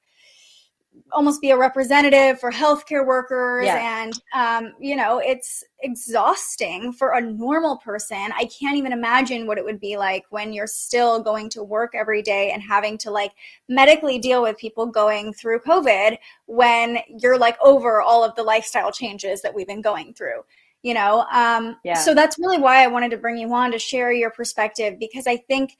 [1.10, 4.02] almost be a representative for healthcare workers yeah.
[4.02, 9.58] and um, you know it's exhausting for a normal person i can't even imagine what
[9.58, 13.10] it would be like when you're still going to work every day and having to
[13.10, 13.32] like
[13.68, 16.16] medically deal with people going through covid
[16.46, 20.42] when you're like over all of the lifestyle changes that we've been going through
[20.82, 21.94] you know um, yeah.
[21.94, 25.26] so that's really why i wanted to bring you on to share your perspective because
[25.26, 25.76] i think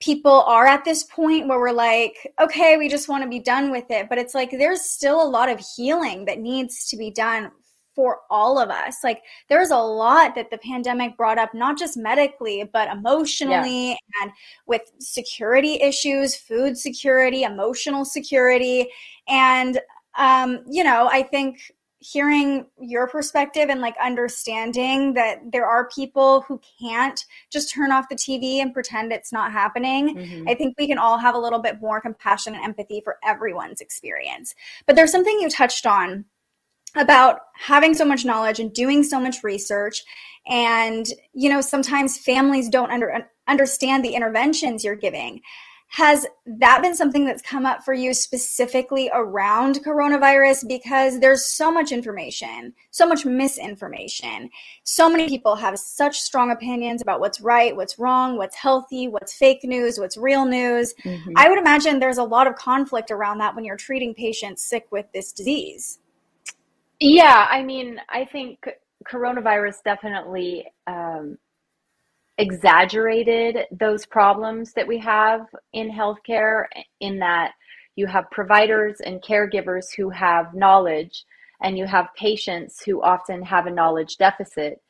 [0.00, 3.70] people are at this point where we're like, okay, we just want to be done
[3.70, 4.08] with it.
[4.08, 7.50] But it's like there's still a lot of healing that needs to be done
[7.94, 8.98] for all of us.
[9.04, 13.96] Like there's a lot that the pandemic brought up, not just medically, but emotionally yeah.
[14.22, 14.32] and
[14.66, 18.88] with security issues, food security, emotional security.
[19.28, 19.80] And,
[20.18, 21.72] um, you know, I think
[22.04, 28.10] hearing your perspective and like understanding that there are people who can't just turn off
[28.10, 30.14] the TV and pretend it's not happening.
[30.14, 30.48] Mm-hmm.
[30.48, 33.80] I think we can all have a little bit more compassion and empathy for everyone's
[33.80, 34.54] experience.
[34.86, 36.26] But there's something you touched on
[36.94, 40.04] about having so much knowledge and doing so much research
[40.46, 45.40] and you know sometimes families don't under, understand the interventions you're giving
[45.94, 50.66] has that been something that's come up for you specifically around coronavirus?
[50.66, 54.50] Because there's so much information, so much misinformation.
[54.82, 59.34] So many people have such strong opinions about what's right, what's wrong, what's healthy, what's
[59.34, 60.94] fake news, what's real news.
[61.04, 61.30] Mm-hmm.
[61.36, 64.88] I would imagine there's a lot of conflict around that when you're treating patients sick
[64.90, 66.00] with this disease.
[66.98, 68.66] Yeah, I mean, I think
[69.08, 71.38] coronavirus definitely um,
[72.38, 76.64] exaggerated those problems that we have in healthcare
[77.00, 77.52] in that
[77.96, 81.24] you have providers and caregivers who have knowledge
[81.62, 84.80] and you have patients who often have a knowledge deficit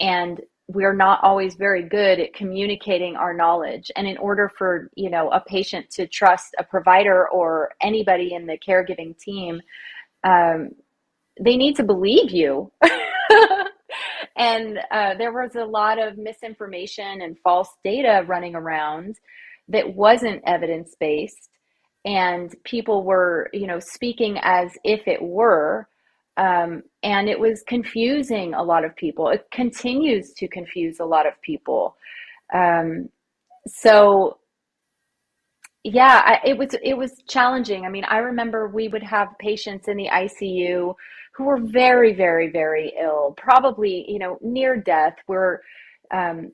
[0.00, 5.08] and we're not always very good at communicating our knowledge and in order for you
[5.08, 9.60] know a patient to trust a provider or anybody in the caregiving team
[10.24, 10.70] um,
[11.40, 12.70] they need to believe you.
[14.40, 19.16] and uh, there was a lot of misinformation and false data running around
[19.68, 21.50] that wasn't evidence based
[22.04, 25.86] and people were you know speaking as if it were
[26.36, 29.28] um, and it was confusing a lot of people.
[29.28, 31.96] It continues to confuse a lot of people.
[32.54, 33.10] Um,
[33.66, 34.38] so
[35.84, 37.84] yeah I, it was it was challenging.
[37.84, 40.94] I mean i remember we would have patients in the icu
[41.40, 45.62] who were very very very ill probably you know near death were
[46.12, 46.52] um,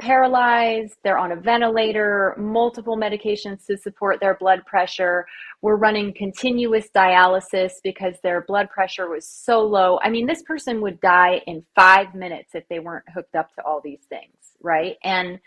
[0.00, 5.26] paralyzed, they're on a ventilator, multiple medications to support their blood pressure.
[5.62, 9.98] We're running continuous dialysis because their blood pressure was so low.
[10.02, 13.64] I mean, this person would die in five minutes if they weren't hooked up to
[13.64, 14.96] all these things, right?
[15.02, 15.38] And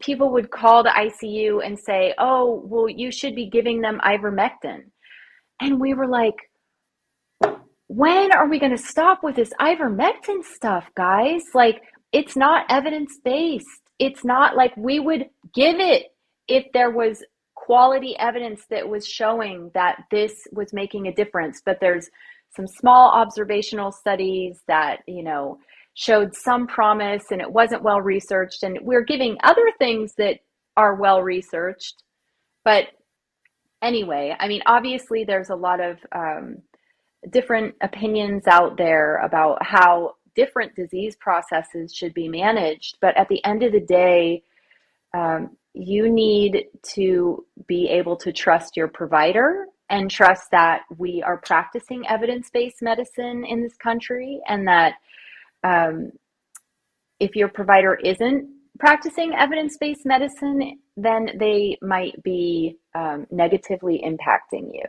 [0.00, 4.84] people would call the ICU and say, oh, well, you should be giving them ivermectin.
[5.60, 6.36] And we were like,
[7.88, 11.42] when are we going to stop with this ivermectin stuff, guys?
[11.54, 11.82] Like,
[12.12, 13.66] it's not evidence based.
[13.98, 16.06] It's not like we would give it
[16.46, 17.24] if there was
[17.54, 21.60] quality evidence that was showing that this was making a difference.
[21.64, 22.08] But there's
[22.54, 25.58] some small observational studies that, you know,
[25.94, 28.62] showed some promise and it wasn't well researched.
[28.62, 30.40] And we're giving other things that
[30.76, 32.02] are well researched.
[32.64, 32.88] But
[33.82, 36.58] anyway, I mean, obviously, there's a lot of um,
[37.30, 42.98] different opinions out there about how different disease processes should be managed.
[43.00, 44.44] But at the end of the day,
[45.14, 51.38] um, you need to be able to trust your provider and trust that we are
[51.38, 54.94] practicing evidence based medicine in this country and that
[55.64, 56.12] um,
[57.20, 58.48] if your provider isn't
[58.78, 64.84] practicing evidence based medicine, then they might be um, negatively impacting you.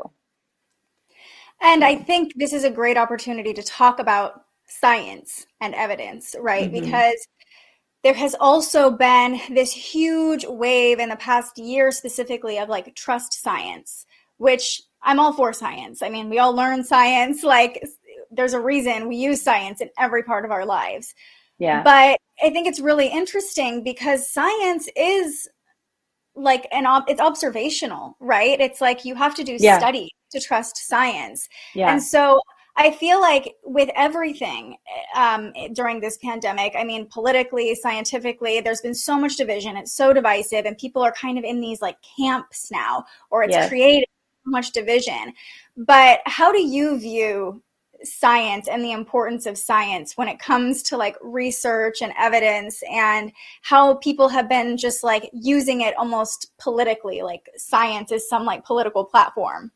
[1.62, 6.72] And I think this is a great opportunity to talk about science and evidence, right?
[6.72, 6.86] Mm-hmm.
[6.86, 7.28] Because
[8.04, 13.34] there has also been this huge wave in the past year specifically of like trust
[13.34, 14.06] science,
[14.38, 16.02] which I'm all for science.
[16.02, 17.44] I mean, we all learn science.
[17.44, 17.84] Like,
[18.32, 21.14] there's a reason we use science in every part of our lives.
[21.58, 21.84] Yeah.
[21.84, 25.50] But I think it's really interesting because science is
[26.36, 28.62] like an op- it's observational, right?
[28.62, 29.78] It's like you have to do yeah.
[29.78, 31.48] study to trust science.
[31.74, 31.92] Yeah.
[31.92, 32.40] And so
[32.76, 34.78] I feel like with everything
[35.14, 39.76] um, during this pandemic, I mean, politically, scientifically, there's been so much division.
[39.76, 43.52] It's so divisive, and people are kind of in these like camps now, or it's
[43.52, 43.68] yes.
[43.68, 44.08] created
[44.46, 45.34] so much division.
[45.76, 47.62] But how do you view
[48.04, 53.32] science and the importance of science when it comes to like research and evidence and
[53.62, 58.64] how people have been just like using it almost politically like science is some like
[58.64, 59.70] political platform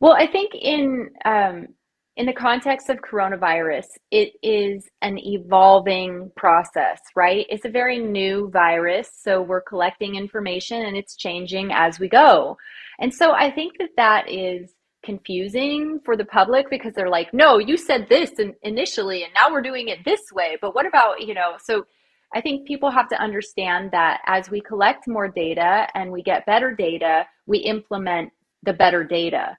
[0.00, 1.68] well, I think in um,
[2.16, 7.44] in the context of coronavirus, it is an evolving process, right?
[7.50, 12.56] It's a very new virus, so we're collecting information and it's changing as we go.
[12.98, 14.72] And so I think that that is
[15.04, 18.32] confusing for the public because they're like, "No, you said this
[18.62, 21.86] initially and now we're doing it this way." But what about, you know, so
[22.34, 26.46] I think people have to understand that as we collect more data and we get
[26.46, 28.32] better data, we implement
[28.62, 29.56] the better data.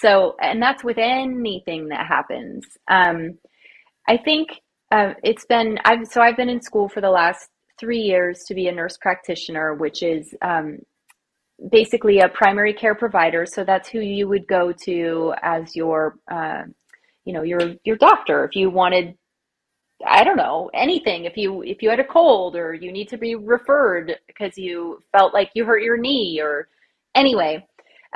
[0.00, 2.64] So, and that's with anything that happens.
[2.90, 3.38] Um,
[4.08, 4.48] I think
[4.92, 8.54] uh, it's been, I've, so I've been in school for the last three years to
[8.54, 10.78] be a nurse practitioner, which is um,
[11.70, 13.46] basically a primary care provider.
[13.46, 16.62] So that's who you would go to as your, uh,
[17.24, 18.44] you know, your, your doctor.
[18.44, 19.16] If you wanted
[20.04, 21.24] I don't know anything.
[21.24, 25.02] If you if you had a cold or you need to be referred because you
[25.12, 26.68] felt like you hurt your knee or
[27.14, 27.66] anyway,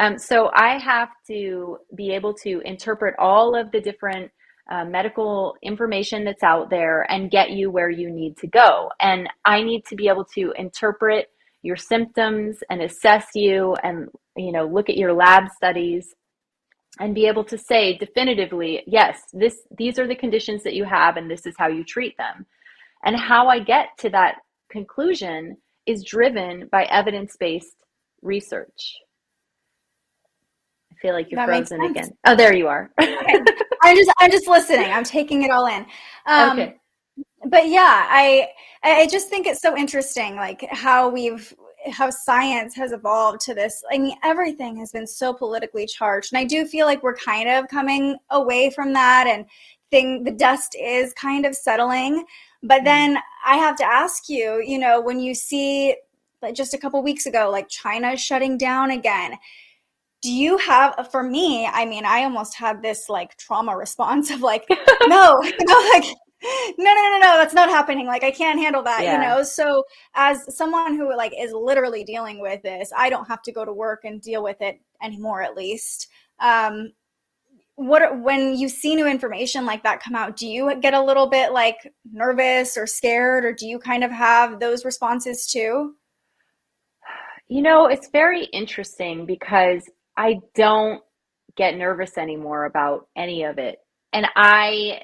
[0.00, 4.32] um, so I have to be able to interpret all of the different
[4.70, 8.90] uh, medical information that's out there and get you where you need to go.
[9.00, 11.28] And I need to be able to interpret
[11.62, 16.14] your symptoms and assess you and you know look at your lab studies
[16.98, 21.18] and be able to say definitively yes this these are the conditions that you have
[21.18, 22.46] and this is how you treat them
[23.04, 24.36] and how i get to that
[24.70, 27.76] conclusion is driven by evidence-based
[28.22, 28.96] research
[31.00, 32.10] feel like you're that frozen again.
[32.26, 32.90] Oh, there you are.
[33.00, 33.40] okay.
[33.82, 34.90] I'm just I'm just listening.
[34.90, 35.86] I'm taking it all in.
[36.26, 36.76] Um, okay.
[37.46, 38.48] But yeah, I
[38.82, 41.54] I just think it's so interesting, like how we've
[41.92, 43.82] how science has evolved to this.
[43.90, 47.48] I mean, everything has been so politically charged, and I do feel like we're kind
[47.48, 49.46] of coming away from that, and
[49.90, 52.24] thing the dust is kind of settling.
[52.62, 52.84] But mm-hmm.
[52.84, 55.96] then I have to ask you, you know, when you see
[56.42, 59.36] like just a couple weeks ago, like China shutting down again
[60.22, 64.40] do you have for me i mean i almost had this like trauma response of
[64.40, 64.66] like
[65.06, 66.04] no you know like
[66.42, 69.12] no no no no that's not happening like i can't handle that yeah.
[69.14, 69.42] you know?
[69.42, 73.64] So as someone who like is literally dealing with this i don't have to go
[73.64, 76.08] to work and deal with it anymore at least.
[76.38, 76.92] Um
[77.76, 81.26] what when you see new information like that come out do you get a little
[81.26, 81.76] bit like
[82.12, 85.94] nervous or scared or do you kind of have those responses too?
[87.52, 89.82] You know it's very interesting because
[90.16, 91.02] i don't
[91.56, 93.78] get nervous anymore about any of it
[94.12, 95.00] and i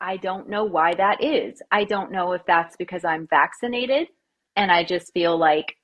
[0.00, 4.08] i don't know why that is i don't know if that's because i'm vaccinated
[4.56, 5.76] and i just feel like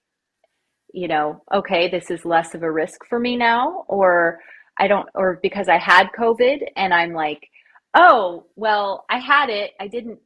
[0.93, 4.39] you know okay this is less of a risk for me now or
[4.79, 7.49] I don't, or because I had COVID and I'm like,
[7.95, 9.73] oh, well, I had it.
[9.81, 10.19] I didn't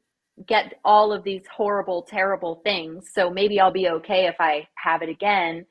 [0.47, 3.11] get all of these horrible, terrible things.
[3.13, 5.67] So maybe I'll be okay if I have it again.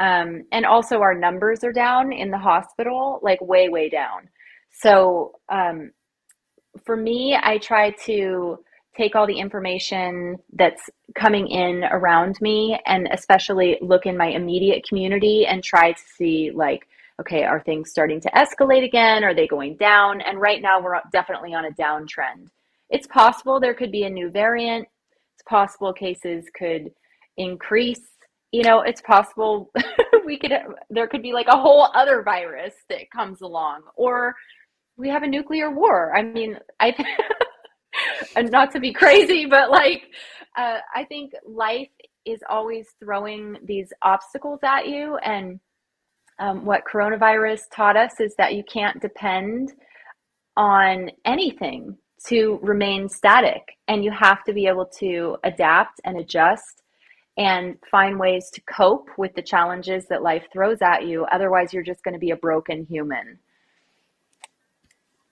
[0.00, 4.28] Um, and also, our numbers are down in the hospital, like way, way down.
[4.72, 5.92] So um,
[6.84, 8.58] for me, I try to
[8.96, 14.86] take all the information that's coming in around me and especially look in my immediate
[14.88, 16.86] community and try to see like
[17.20, 19.22] okay, are things starting to escalate again?
[19.24, 20.22] Are they going down?
[20.22, 22.48] And right now, we're definitely on a downtrend.
[22.88, 24.88] It's possible there could be a new variant.
[25.34, 26.90] It's possible cases could
[27.36, 28.00] increase.
[28.52, 29.70] You know, it's possible
[30.24, 30.52] we could
[30.90, 34.34] there could be like a whole other virus that comes along, or
[34.96, 36.14] we have a nuclear war.
[36.16, 36.94] I mean, I
[38.36, 40.02] and not to be crazy, but like
[40.56, 41.88] uh, I think life
[42.26, 45.60] is always throwing these obstacles at you and
[46.38, 49.72] um, what coronavirus taught us is that you can't depend
[50.56, 51.96] on anything
[52.26, 56.82] to remain static and you have to be able to adapt and adjust
[57.36, 61.24] and find ways to cope with the challenges that life throws at you.
[61.26, 63.38] Otherwise you're just going to be a broken human.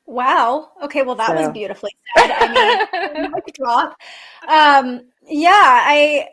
[0.07, 0.71] Wow.
[0.83, 1.35] Okay well that so.
[1.35, 2.31] was beautifully said.
[2.31, 3.97] I mean drop.
[4.49, 6.29] Um, yeah, I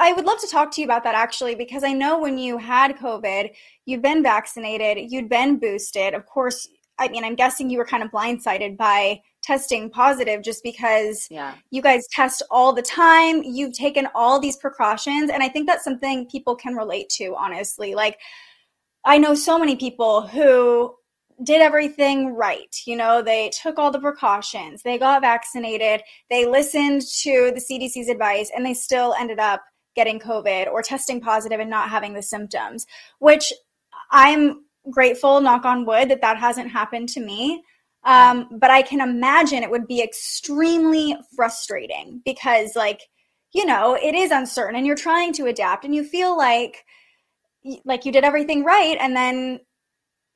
[0.00, 2.58] I would love to talk to you about that actually because I know when you
[2.58, 3.50] had COVID,
[3.86, 6.14] you've been vaccinated, you'd been boosted.
[6.14, 10.62] Of course, I mean, I'm guessing you were kind of blindsided by testing positive just
[10.62, 11.54] because yeah.
[11.70, 13.42] you guys test all the time.
[13.42, 17.94] You've taken all these precautions and I think that's something people can relate to honestly.
[17.94, 18.18] Like
[19.04, 20.94] I know so many people who
[21.42, 22.74] did everything right.
[22.86, 28.08] You know, they took all the precautions, they got vaccinated, they listened to the CDC's
[28.08, 29.62] advice, and they still ended up
[29.94, 32.86] getting COVID or testing positive and not having the symptoms,
[33.18, 33.52] which
[34.10, 37.62] I'm grateful, knock on wood, that that hasn't happened to me.
[38.04, 43.00] Um, but I can imagine it would be extremely frustrating because, like,
[43.52, 46.84] you know, it is uncertain and you're trying to adapt and you feel like
[47.84, 49.60] like you did everything right and then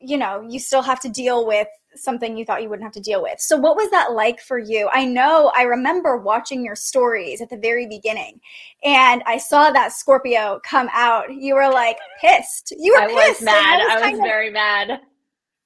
[0.01, 3.01] you know, you still have to deal with something you thought you wouldn't have to
[3.01, 3.41] deal with.
[3.41, 4.89] So, what was that like for you?
[4.93, 8.41] I know I remember watching your stories at the very beginning,
[8.85, 11.33] and I saw that Scorpio come out.
[11.33, 12.75] You were like pissed.
[12.77, 13.41] You were I pissed.
[13.41, 13.81] Was mad.
[13.81, 15.01] I was, I was very mad.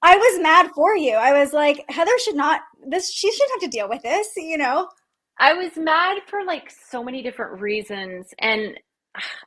[0.03, 1.15] I was mad for you.
[1.15, 3.13] I was like, Heather should not this.
[3.13, 4.29] She shouldn't have to deal with this.
[4.37, 4.89] You know.
[5.39, 8.79] I was mad for like so many different reasons, and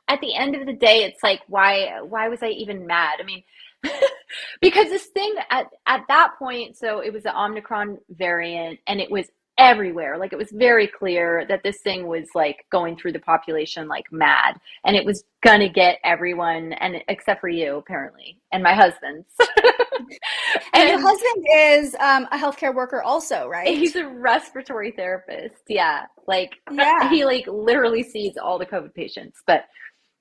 [0.08, 2.00] at the end of the day, it's like, why?
[2.02, 3.18] Why was I even mad?
[3.20, 3.42] I mean
[4.60, 9.10] because this thing at, at that point, so it was the Omicron variant and it
[9.10, 9.26] was
[9.58, 10.18] everywhere.
[10.18, 14.10] Like it was very clear that this thing was like going through the population like
[14.10, 19.24] mad and it was gonna get everyone and except for you apparently and my husband.
[19.38, 20.18] and,
[20.74, 23.68] and your husband is um, a healthcare worker also, right?
[23.68, 25.62] He's a respiratory therapist.
[25.68, 26.06] Yeah.
[26.26, 27.08] Like yeah.
[27.08, 29.42] he like literally sees all the COVID patients.
[29.46, 29.66] But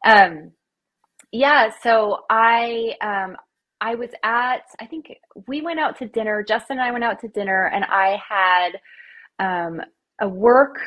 [0.05, 0.51] um
[1.31, 3.35] yeah, so I um
[3.81, 5.13] I was at, I think
[5.45, 6.41] we went out to dinner.
[6.41, 8.79] Justin and I went out to dinner, and I had
[9.39, 9.81] um,
[10.21, 10.77] a work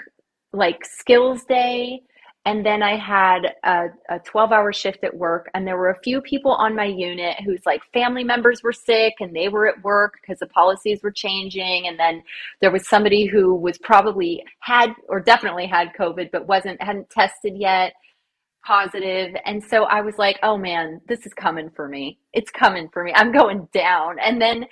[0.52, 2.00] like skills day.
[2.44, 6.00] And then I had a, a 12 hour shift at work, and there were a
[6.02, 9.82] few people on my unit whose like family members were sick and they were at
[9.82, 11.88] work because the policies were changing.
[11.88, 12.22] And then
[12.60, 17.56] there was somebody who was probably had or definitely had COVID but wasn't hadn't tested
[17.56, 17.94] yet
[18.64, 19.34] positive.
[19.44, 22.18] And so I was like, oh man, this is coming for me.
[22.32, 23.12] It's coming for me.
[23.14, 24.18] I'm going down.
[24.20, 24.66] And then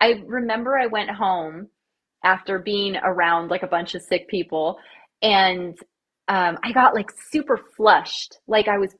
[0.00, 1.68] I remember I went home
[2.24, 4.78] after being around like a bunch of sick people
[5.22, 5.78] and
[6.28, 8.38] um, I got like super flushed.
[8.46, 8.94] Like I was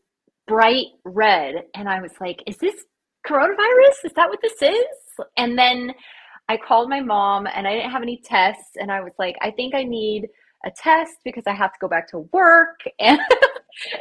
[0.46, 1.64] bright red.
[1.74, 2.74] And I was like, is this
[3.26, 4.04] coronavirus?
[4.04, 5.24] Is that what this is?
[5.36, 5.92] And then
[6.48, 8.72] I called my mom and I didn't have any tests.
[8.76, 10.28] And I was like, I think I need
[10.66, 12.80] a test because I have to go back to work.
[13.00, 13.18] And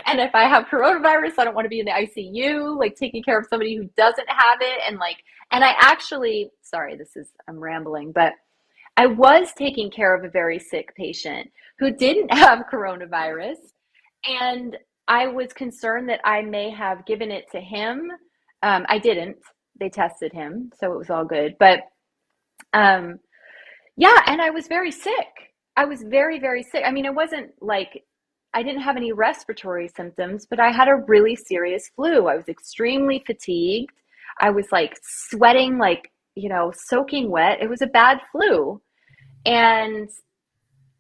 [0.05, 3.24] and if I have coronavirus, I don't want to be in the ICU, like taking
[3.24, 4.82] care of somebody who doesn't have it.
[4.88, 5.17] And like,
[5.51, 8.34] and I actually, sorry, this is, I'm rambling, but
[8.98, 13.58] I was taking care of a very sick patient who didn't have coronavirus.
[14.26, 14.78] And
[15.08, 18.10] I was concerned that I may have given it to him.
[18.62, 19.38] Um, I didn't.
[19.80, 21.56] They tested him, so it was all good.
[21.60, 21.82] But
[22.74, 23.20] um,
[23.98, 25.28] yeah, and I was very sick.
[25.76, 26.84] I was very, very sick.
[26.86, 28.04] I mean, it wasn't like
[28.54, 32.28] I didn't have any respiratory symptoms, but I had a really serious flu.
[32.28, 33.96] I was extremely fatigued.
[34.39, 37.62] I was like sweating, like, you know, soaking wet.
[37.62, 38.82] It was a bad flu.
[39.46, 40.10] And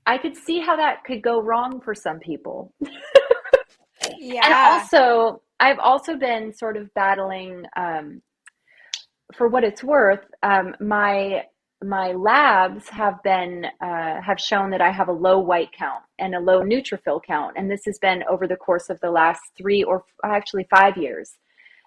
[0.05, 2.73] I could see how that could go wrong for some people.
[4.17, 4.41] yeah.
[4.43, 8.21] And also, I've also been sort of battling, um,
[9.33, 11.43] for what it's worth, um, my
[11.83, 16.33] my labs have been uh, have shown that I have a low white count and
[16.33, 19.83] a low neutrophil count, and this has been over the course of the last three
[19.83, 21.37] or actually five years.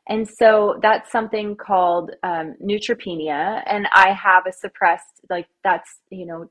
[0.08, 6.26] And so that's something called um, neutropenia, and I have a suppressed like that's you
[6.26, 6.46] know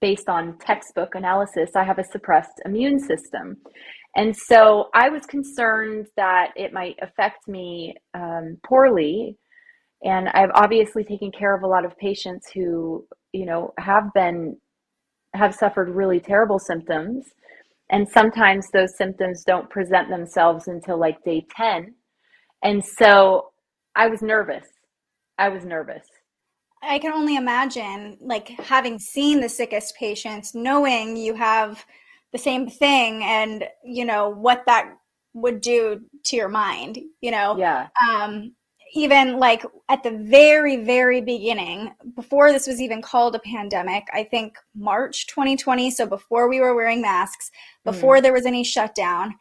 [0.00, 1.70] based on textbook analysis.
[1.74, 3.56] I have a suppressed immune system,
[4.16, 9.36] and so I was concerned that it might affect me um, poorly
[10.02, 14.56] and I've obviously taken care of a lot of patients who, you know, have been,
[15.34, 17.26] have suffered really terrible symptoms.
[17.90, 21.94] And sometimes those symptoms don't present themselves until like day 10.
[22.62, 23.50] And so
[23.94, 24.66] I was nervous.
[25.38, 26.06] I was nervous.
[26.82, 31.84] I can only imagine, like, having seen the sickest patients, knowing you have
[32.32, 34.96] the same thing and, you know, what that
[35.34, 37.56] would do to your mind, you know?
[37.56, 37.88] Yeah.
[38.08, 38.54] Um,
[38.94, 44.24] even like at the very, very beginning, before this was even called a pandemic, I
[44.24, 47.50] think March 2020, so before we were wearing masks,
[47.84, 48.22] before mm.
[48.22, 49.34] there was any shutdown,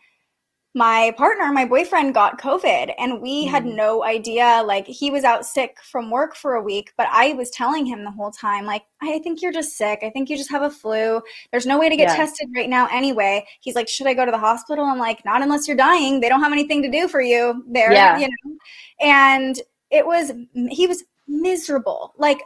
[0.76, 3.50] my partner, my boyfriend got COVID and we mm.
[3.50, 4.62] had no idea.
[4.66, 8.04] Like he was out sick from work for a week, but I was telling him
[8.04, 10.00] the whole time, like, I think you're just sick.
[10.04, 11.22] I think you just have a flu.
[11.52, 12.16] There's no way to get yeah.
[12.16, 13.46] tested right now anyway.
[13.62, 14.86] He's like, Should I go to the hospital?
[14.86, 16.20] I'm like, Not unless you're dying.
[16.20, 18.20] They don't have anything to do for you there, yeah.
[18.20, 18.58] you know?
[19.02, 19.60] And
[19.90, 20.32] it was,
[20.70, 22.42] he was miserable, like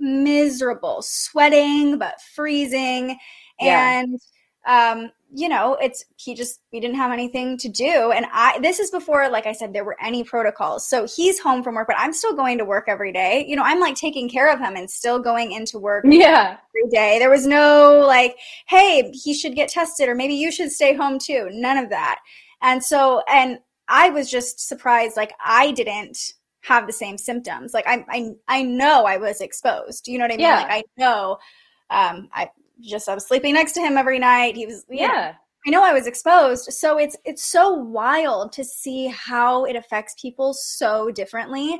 [0.00, 3.16] miserable, sweating, but freezing.
[3.60, 4.00] Yeah.
[4.00, 4.20] And,
[4.66, 8.12] um, you know, it's he just we didn't have anything to do.
[8.12, 10.88] And I this is before, like I said, there were any protocols.
[10.88, 13.44] So he's home from work, but I'm still going to work every day.
[13.46, 16.58] You know, I'm like taking care of him and still going into work yeah.
[16.70, 17.18] every day.
[17.18, 18.36] There was no like,
[18.68, 21.48] hey, he should get tested or maybe you should stay home too.
[21.50, 22.20] None of that.
[22.62, 23.58] And so and
[23.88, 27.74] I was just surprised, like I didn't have the same symptoms.
[27.74, 30.08] Like I I I know I was exposed.
[30.08, 30.46] You know what I mean?
[30.46, 30.56] Yeah.
[30.56, 31.38] Like I know
[31.90, 32.50] um I
[32.80, 34.56] just I was sleeping next to him every night.
[34.56, 35.06] He was yeah.
[35.06, 35.32] Know,
[35.66, 36.72] I know I was exposed.
[36.72, 41.78] So it's it's so wild to see how it affects people so differently.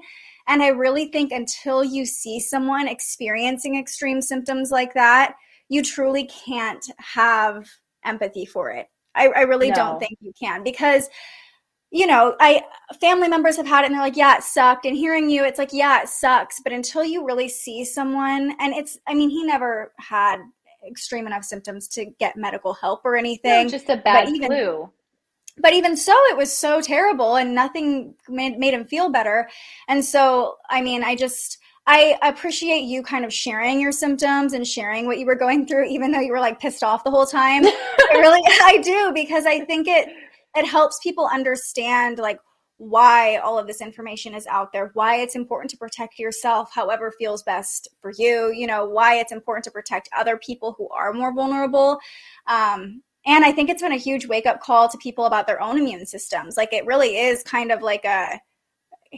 [0.49, 5.34] And I really think until you see someone experiencing extreme symptoms like that,
[5.68, 7.68] you truly can't have
[8.05, 8.86] empathy for it.
[9.14, 9.74] I, I really no.
[9.74, 11.09] don't think you can because
[11.92, 12.62] you know, I
[13.01, 14.86] family members have had it and they're like, yeah, it sucked.
[14.86, 16.61] And hearing you, it's like, yeah, it sucks.
[16.61, 20.40] But until you really see someone, and it's, I mean, he never had
[20.87, 23.66] extreme enough symptoms to get medical help or anything.
[23.66, 24.91] No, just a bad even, flu.
[25.59, 29.49] But even so, it was so terrible and nothing made, made him feel better.
[29.89, 34.66] And so, I mean, I just, I appreciate you kind of sharing your symptoms and
[34.66, 37.26] sharing what you were going through, even though you were like pissed off the whole
[37.26, 37.64] time.
[37.66, 40.09] I really, I do, because I think it,
[40.57, 42.39] it helps people understand like
[42.79, 47.12] why all of this information is out there, why it's important to protect yourself however
[47.18, 51.12] feels best for you, you know, why it's important to protect other people who are
[51.12, 51.99] more vulnerable.
[52.47, 55.61] Um, and I think it's been a huge wake up call to people about their
[55.61, 56.57] own immune systems.
[56.57, 58.41] Like it really is kind of like a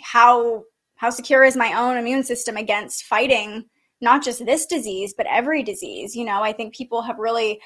[0.03, 3.65] how how secure is my own immune system against fighting
[4.01, 6.15] not just this disease but every disease.
[6.15, 7.61] You know, I think people have really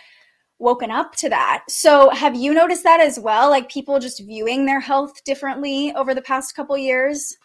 [0.62, 1.64] woken up to that.
[1.68, 3.50] So, have you noticed that as well?
[3.50, 7.36] Like people just viewing their health differently over the past couple years?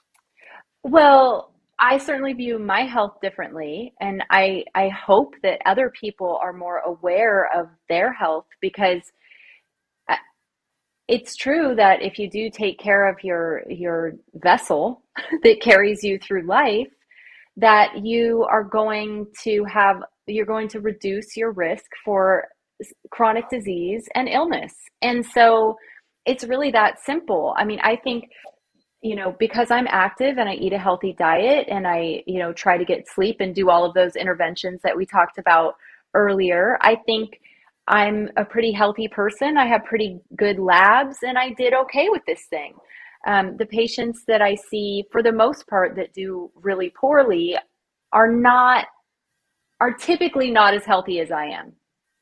[0.83, 6.53] Well, I certainly view my health differently, and I I hope that other people are
[6.53, 9.01] more aware of their health because
[10.09, 10.15] uh,
[11.07, 15.03] it's true that if you do take care of your your vessel
[15.43, 16.87] that carries you through life,
[17.57, 22.47] that you are going to have you're going to reduce your risk for
[23.11, 24.73] chronic disease and illness.
[25.01, 25.77] And so
[26.25, 27.53] it's really that simple.
[27.57, 28.29] I mean, I think
[29.03, 32.51] you know because i'm active and i eat a healthy diet and i you know
[32.51, 35.75] try to get sleep and do all of those interventions that we talked about
[36.15, 37.37] earlier i think
[37.87, 39.57] I'm a pretty healthy person.
[39.57, 42.73] I have pretty good labs, and I did okay with this thing.
[43.25, 47.57] Um, the patients that I see, for the most part, that do really poorly
[48.11, 48.85] are not
[49.79, 51.73] are typically not as healthy as I am.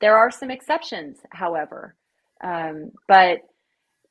[0.01, 1.95] There are some exceptions, however,
[2.43, 3.39] um, but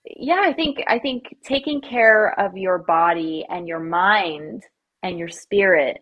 [0.05, 4.63] yeah, I think I think taking care of your body and your mind
[5.03, 5.99] and your spirit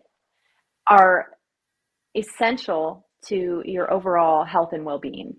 [0.89, 1.27] are
[2.15, 5.35] essential to your overall health and well-being.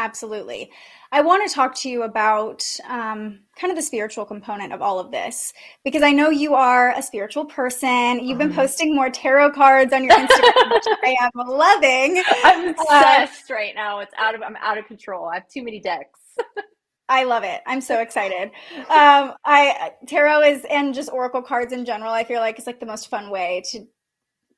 [0.00, 0.70] Absolutely.
[1.12, 4.98] I want to talk to you about um, kind of the spiritual component of all
[4.98, 5.52] of this
[5.84, 8.18] because I know you are a spiritual person.
[8.20, 8.56] You've been mm-hmm.
[8.56, 12.22] posting more tarot cards on your Instagram, which I am loving.
[12.44, 13.98] I'm uh, obsessed uh, right now.
[13.98, 15.28] It's out of I'm out of control.
[15.28, 16.20] I have too many decks.
[17.10, 17.60] I love it.
[17.66, 18.52] I'm so excited.
[18.88, 22.12] Um, I tarot is and just oracle cards in general.
[22.12, 23.84] I feel like it's like the most fun way to,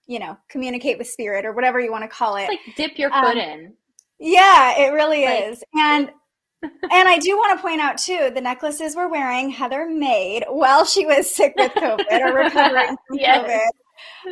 [0.07, 2.49] you know, communicate with spirit or whatever you want to call it.
[2.51, 3.75] It's like dip your foot um, in.
[4.23, 5.65] Yeah, it really like, is.
[5.75, 6.11] And
[6.63, 10.85] and I do want to point out too, the necklaces we're wearing, Heather made while
[10.85, 13.45] she was sick with COVID or recovering from yes.
[13.45, 13.69] COVID.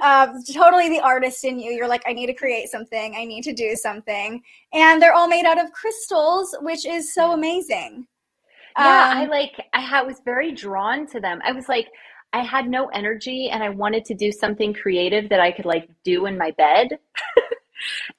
[0.03, 1.73] Um, totally the artist in you.
[1.73, 3.17] You're like, I need to create something.
[3.17, 4.41] I need to do something.
[4.73, 8.07] And they're all made out of crystals, which is so amazing.
[8.79, 11.41] Yeah, um, I like, I was very drawn to them.
[11.45, 11.89] I was like,
[12.33, 15.91] I had no energy and I wanted to do something creative that I could like
[16.05, 16.91] do in my bed.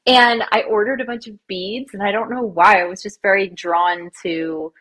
[0.05, 2.81] and I ordered a bunch of beads, and I don't know why.
[2.81, 4.73] I was just very drawn to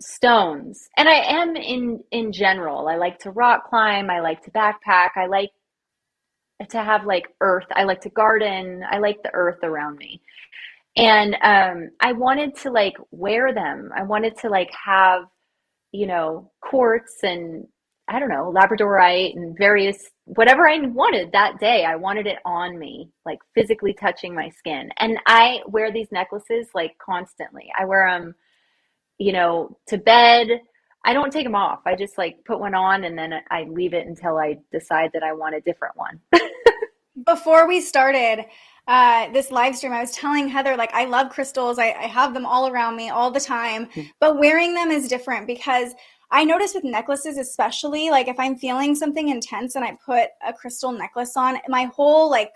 [0.00, 0.88] stones.
[0.96, 2.88] And I am in in general.
[2.88, 5.50] I like to rock climb, I like to backpack, I like
[6.70, 7.66] to have like earth.
[7.72, 8.82] I like to garden.
[8.90, 10.20] I like the earth around me.
[10.96, 13.90] And um I wanted to like wear them.
[13.94, 15.24] I wanted to like have
[15.92, 17.66] you know quartz and
[18.08, 21.84] I don't know, labradorite and various whatever I wanted that day.
[21.84, 24.90] I wanted it on me, like physically touching my skin.
[24.98, 27.70] And I wear these necklaces like constantly.
[27.76, 28.34] I wear them,
[29.18, 30.48] you know, to bed.
[31.04, 31.80] I don't take them off.
[31.86, 35.22] I just like put one on and then I leave it until I decide that
[35.22, 36.20] I want a different one.
[37.24, 38.44] Before we started
[38.88, 41.78] uh, this live stream, I was telling Heather, like, I love crystals.
[41.78, 44.02] I, I have them all around me all the time, hmm.
[44.20, 45.94] but wearing them is different because
[46.30, 50.52] I notice with necklaces, especially like if I'm feeling something intense and I put a
[50.52, 52.52] crystal necklace on, my whole like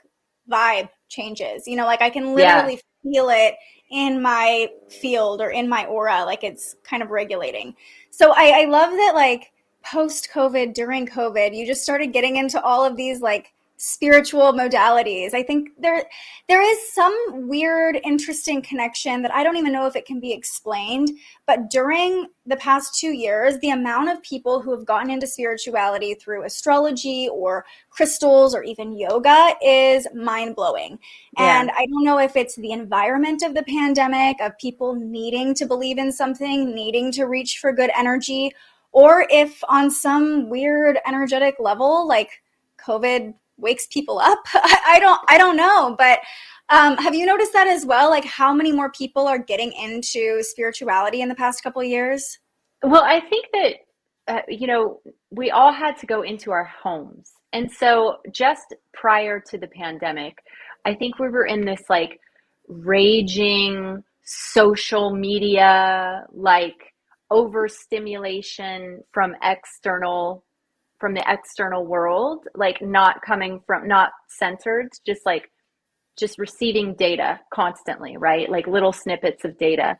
[0.50, 1.66] vibe changes.
[1.66, 3.12] You know, like I can literally yeah.
[3.12, 3.54] feel it
[3.90, 7.74] in my field or in my aura, like it's kind of regulating.
[8.10, 9.52] So I, I love that, like
[9.84, 13.52] post COVID, during COVID, you just started getting into all of these like
[13.82, 15.32] spiritual modalities.
[15.32, 16.04] I think there
[16.48, 17.14] there is some
[17.48, 21.08] weird interesting connection that I don't even know if it can be explained,
[21.46, 26.12] but during the past 2 years, the amount of people who have gotten into spirituality
[26.12, 30.98] through astrology or crystals or even yoga is mind-blowing.
[31.38, 31.60] Yeah.
[31.60, 35.64] And I don't know if it's the environment of the pandemic of people needing to
[35.64, 38.52] believe in something, needing to reach for good energy,
[38.92, 42.42] or if on some weird energetic level like
[42.84, 44.38] COVID wakes people up.
[44.54, 46.20] I, I don't I don't know, but
[46.70, 48.10] um, have you noticed that as well?
[48.10, 52.38] Like how many more people are getting into spirituality in the past couple years?
[52.82, 53.74] Well, I think that
[54.28, 55.00] uh, you know
[55.30, 60.38] we all had to go into our homes, and so just prior to the pandemic,
[60.84, 62.20] I think we were in this like
[62.68, 66.76] raging social media like
[67.30, 70.44] overstimulation from external
[71.00, 75.50] from the external world, like not coming from, not centered, just like
[76.18, 78.50] just receiving data constantly, right?
[78.50, 79.98] Like little snippets of data.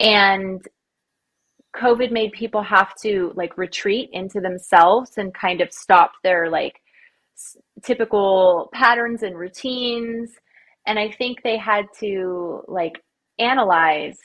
[0.00, 0.66] And
[1.76, 6.80] COVID made people have to like retreat into themselves and kind of stop their like
[7.36, 10.30] s- typical patterns and routines.
[10.86, 13.02] And I think they had to like
[13.38, 14.18] analyze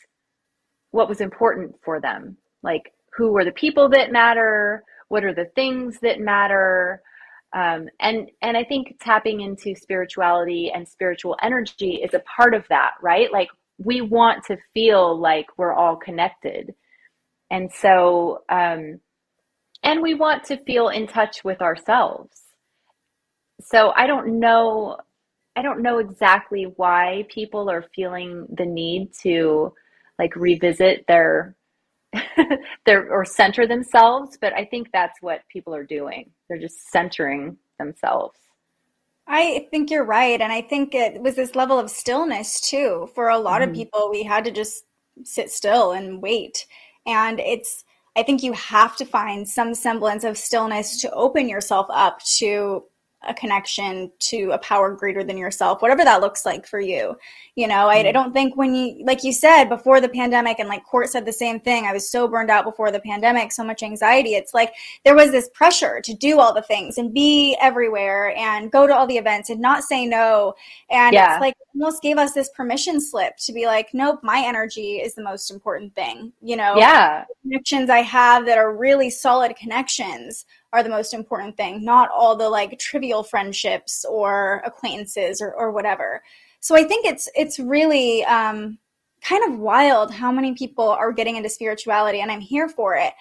[0.91, 2.37] what was important for them.
[2.63, 4.83] Like, who were the people that matter?
[5.09, 7.01] What are the things that matter?
[7.53, 12.65] Um, and and i think tapping into spirituality and spiritual energy is a part of
[12.69, 13.31] that right?
[13.31, 16.73] Like we want to feel like we're all connected.
[17.51, 18.99] And so um,
[19.83, 22.41] and we want to feel in touch with ourselves.
[23.61, 24.97] So i don't know
[25.57, 29.73] i don't know exactly why people are feeling the need to
[30.19, 31.56] like revisit their
[32.85, 36.29] they're or center themselves but i think that's what people are doing.
[36.47, 38.39] They're just centering themselves.
[39.27, 43.09] I think you're right and i think it was this level of stillness too.
[43.13, 43.71] For a lot mm-hmm.
[43.71, 44.85] of people we had to just
[45.23, 46.65] sit still and wait
[47.05, 47.83] and it's
[48.15, 52.83] i think you have to find some semblance of stillness to open yourself up to
[53.27, 57.15] a connection to a power greater than yourself, whatever that looks like for you.
[57.55, 58.13] You know, I, I, mm.
[58.13, 61.33] don't think when you, like you said before the pandemic, and like Court said the
[61.33, 64.35] same thing, I was so burned out before the pandemic, so much anxiety.
[64.35, 64.73] It's like
[65.03, 68.93] there was this pressure to do all the things and be everywhere and go to
[68.93, 70.53] all the events and not say no.
[70.89, 71.35] And yeah.
[71.35, 75.13] it's like almost gave us this permission slip to be like, nope, my energy is
[75.15, 76.31] the most important thing.
[76.41, 77.25] You know, yeah.
[77.43, 82.35] connections I have that are really solid connections are the most important thing, not all
[82.35, 86.21] the like trivial friendships or acquaintances or, or whatever.
[86.59, 88.77] So I think it's it's really um,
[89.21, 93.13] kind of wild how many people are getting into spirituality, and I'm here for it.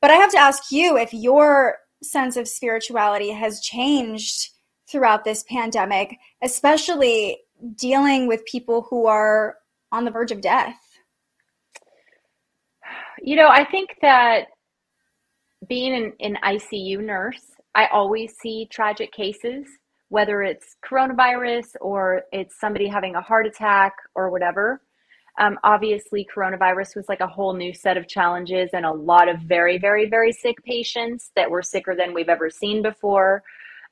[0.00, 4.50] But I have to ask you if your sense of spirituality has changed
[4.90, 7.38] throughout this pandemic, especially
[7.76, 9.56] dealing with people who are
[9.92, 10.76] on the verge of death.
[13.22, 14.48] You know, I think that
[15.68, 17.42] being an, an ICU nurse,
[17.74, 19.66] I always see tragic cases,
[20.08, 24.82] whether it's coronavirus or it's somebody having a heart attack or whatever.
[25.38, 29.40] Um, obviously, coronavirus was like a whole new set of challenges and a lot of
[29.40, 33.42] very, very, very sick patients that were sicker than we've ever seen before,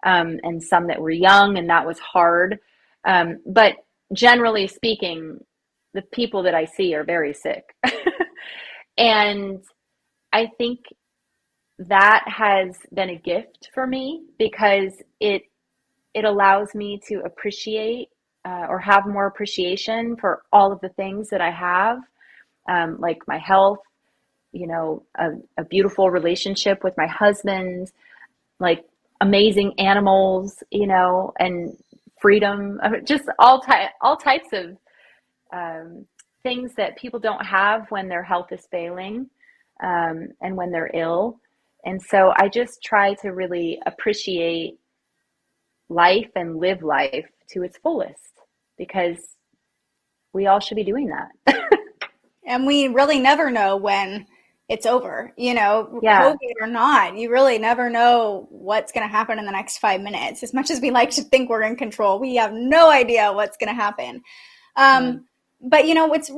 [0.05, 2.59] um, and some that were young, and that was hard.
[3.07, 3.77] Um, but
[4.13, 5.39] generally speaking,
[5.95, 7.65] the people that I see are very sick.
[8.99, 9.65] and
[10.33, 10.81] I think
[11.89, 15.43] that has been a gift for me because it
[16.13, 18.09] it allows me to appreciate
[18.45, 21.99] uh, or have more appreciation for all of the things that I have,
[22.69, 23.79] um, like my health,
[24.53, 25.29] you know, a,
[25.59, 27.93] a beautiful relationship with my husband,
[28.59, 28.85] like
[29.21, 31.77] amazing animals, you know, and
[32.21, 34.77] freedom, just all type all types of
[35.53, 36.07] um,
[36.43, 39.29] things that people don't have when their health is failing
[39.83, 41.41] um, and when they're ill.
[41.85, 44.79] And so I just try to really appreciate
[45.89, 48.33] life and live life to its fullest
[48.79, 49.19] because
[50.33, 51.55] we all should be doing that.
[52.47, 54.27] and we really never know when
[54.69, 56.31] it's over, you know, yeah.
[56.31, 57.17] COVID or not.
[57.17, 60.45] You really never know what's going to happen in the next five minutes.
[60.45, 63.57] As much as we like to think we're in control, we have no idea what's
[63.57, 64.23] going to happen.
[64.77, 65.21] Um, mm.
[65.61, 66.31] But, you know, it's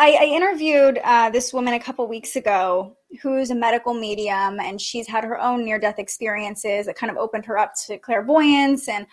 [0.00, 4.80] I, I interviewed uh, this woman a couple weeks ago who's a medical medium, and
[4.80, 8.88] she's had her own near death experiences that kind of opened her up to clairvoyance
[8.88, 9.06] and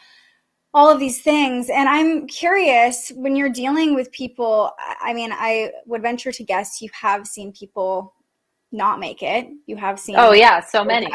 [0.74, 1.70] all of these things.
[1.70, 4.72] And I'm curious when you're dealing with people,
[5.02, 8.14] I mean, I would venture to guess you have seen people
[8.72, 9.50] not make it.
[9.66, 10.16] You have seen.
[10.18, 11.12] Oh, yeah, so many.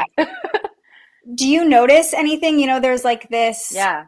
[1.35, 2.59] Do you notice anything?
[2.59, 3.73] You know, there's like this.
[3.75, 4.05] Yeah.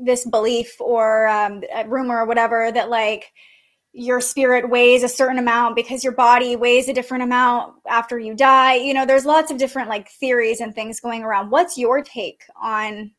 [0.00, 3.32] This belief or um, rumor or whatever that like
[3.98, 8.32] your spirit weighs a certain amount because your body weighs a different amount after you
[8.34, 8.76] die.
[8.76, 11.50] You know, there's lots of different like theories and things going around.
[11.50, 13.10] What's your take on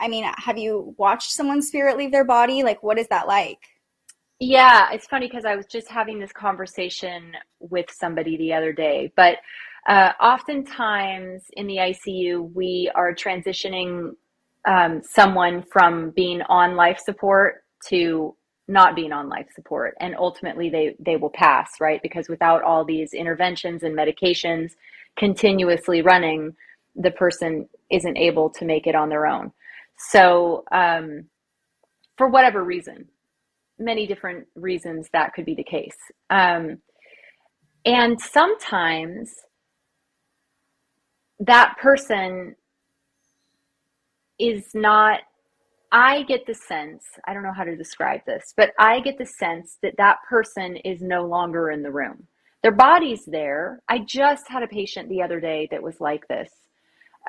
[0.00, 2.64] I mean, have you watched someone's spirit leave their body?
[2.64, 3.60] Like what is that like?
[4.40, 9.12] Yeah, it's funny because I was just having this conversation with somebody the other day,
[9.14, 9.38] but
[9.86, 14.10] uh, oftentimes in the ICU, we are transitioning
[14.66, 18.34] um, someone from being on life support to
[18.66, 19.94] not being on life support.
[20.00, 22.00] And ultimately they they will pass right?
[22.02, 24.72] Because without all these interventions and medications
[25.16, 26.54] continuously running
[26.96, 29.52] the person isn't able to make it on their own.
[30.10, 31.26] So um,
[32.16, 33.08] for whatever reason
[33.78, 35.96] many different reasons that could be the case.
[36.30, 36.78] Um,
[37.84, 39.30] and sometimes
[41.40, 42.56] that person
[44.38, 45.20] is not
[45.94, 49.26] I get the sense, I don't know how to describe this, but I get the
[49.26, 52.26] sense that that person is no longer in the room.
[52.64, 53.80] Their body's there.
[53.88, 56.50] I just had a patient the other day that was like this.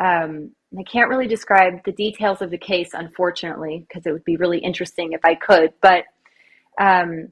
[0.02, 4.36] Um, I can't really describe the details of the case, unfortunately, because it would be
[4.36, 5.72] really interesting if I could.
[5.80, 6.06] But
[6.82, 7.32] um,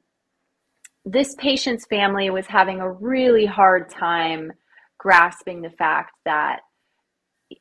[1.04, 4.54] this patient's family was having a really hard time
[5.00, 6.60] grasping the fact that,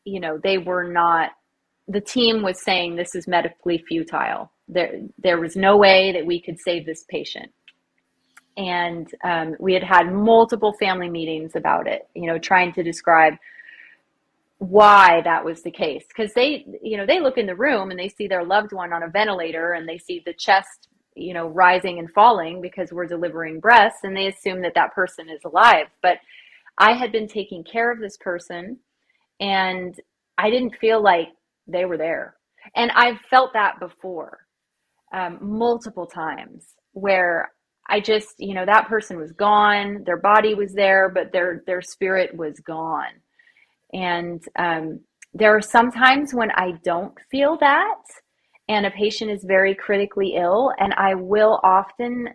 [0.04, 1.30] you know, they were not
[1.92, 4.50] the team was saying this is medically futile.
[4.66, 7.52] There, there was no way that we could save this patient.
[8.56, 13.34] And um, we had had multiple family meetings about it, you know, trying to describe
[14.58, 16.04] why that was the case.
[16.08, 18.92] Because they, you know, they look in the room and they see their loved one
[18.92, 23.06] on a ventilator and they see the chest, you know, rising and falling because we're
[23.06, 25.88] delivering breaths and they assume that that person is alive.
[26.00, 26.18] But
[26.78, 28.78] I had been taking care of this person
[29.40, 29.98] and
[30.38, 31.28] I didn't feel like
[31.66, 32.36] they were there.
[32.76, 34.46] And I've felt that before
[35.12, 37.52] um, multiple times where
[37.88, 41.82] I just, you know, that person was gone, their body was there, but their their
[41.82, 43.12] spirit was gone.
[43.92, 45.00] And um,
[45.34, 48.00] there are some times when I don't feel that,
[48.68, 52.28] and a patient is very critically ill, and I will often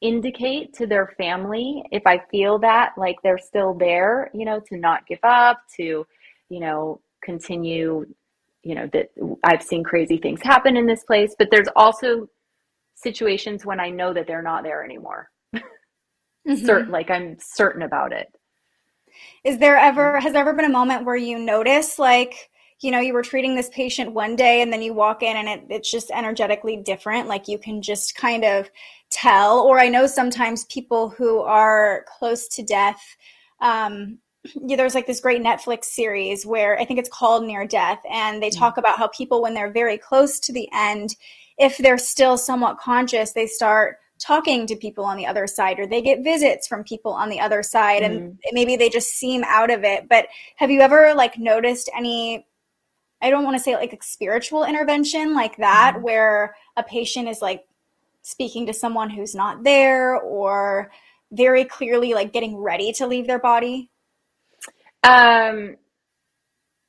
[0.00, 4.76] indicate to their family if I feel that like they're still there, you know, to
[4.76, 6.06] not give up, to,
[6.50, 8.04] you know, continue,
[8.64, 9.10] you know, that
[9.44, 12.28] I've seen crazy things happen in this place, but there's also
[12.94, 15.30] situations when I know that they're not there anymore.
[16.46, 16.66] Mm-hmm.
[16.66, 18.28] certain like I'm certain about it.
[19.44, 22.50] Is there ever has there ever been a moment where you notice like
[22.80, 25.48] you know you were treating this patient one day and then you walk in and
[25.48, 28.70] it, it's just energetically different like you can just kind of
[29.10, 33.16] tell or i know sometimes people who are close to death
[33.60, 34.18] um,
[34.66, 38.42] yeah, there's like this great netflix series where i think it's called near death and
[38.42, 38.58] they mm.
[38.58, 41.16] talk about how people when they're very close to the end
[41.58, 45.86] if they're still somewhat conscious they start talking to people on the other side or
[45.86, 48.06] they get visits from people on the other side mm.
[48.06, 48.36] and mm-hmm.
[48.52, 50.26] maybe they just seem out of it but
[50.56, 52.46] have you ever like noticed any
[53.24, 56.04] I don't want to say like a spiritual intervention like that, mm-hmm.
[56.04, 57.64] where a patient is like
[58.20, 60.90] speaking to someone who's not there or
[61.32, 63.90] very clearly like getting ready to leave their body?
[65.04, 65.76] Um,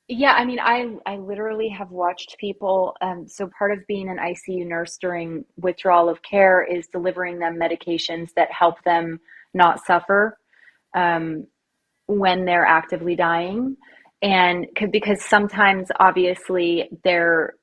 [0.07, 2.95] yeah, I mean, I I literally have watched people.
[3.01, 7.57] Um, so part of being an ICU nurse during withdrawal of care is delivering them
[7.59, 9.19] medications that help them
[9.55, 10.37] not suffer
[10.95, 11.47] um,
[12.07, 13.77] when they're actively dying
[14.21, 17.55] and because sometimes obviously there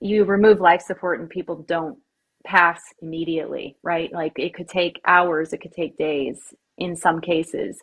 [0.00, 1.98] you remove life support and people don't
[2.46, 7.78] pass immediately right like it could take hours it could take days in some cases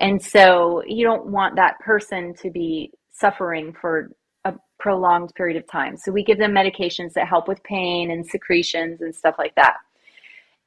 [0.00, 4.10] and so you don't want that person to be suffering for
[4.44, 5.96] a prolonged period of time.
[5.96, 9.76] So we give them medications that help with pain and secretions and stuff like that.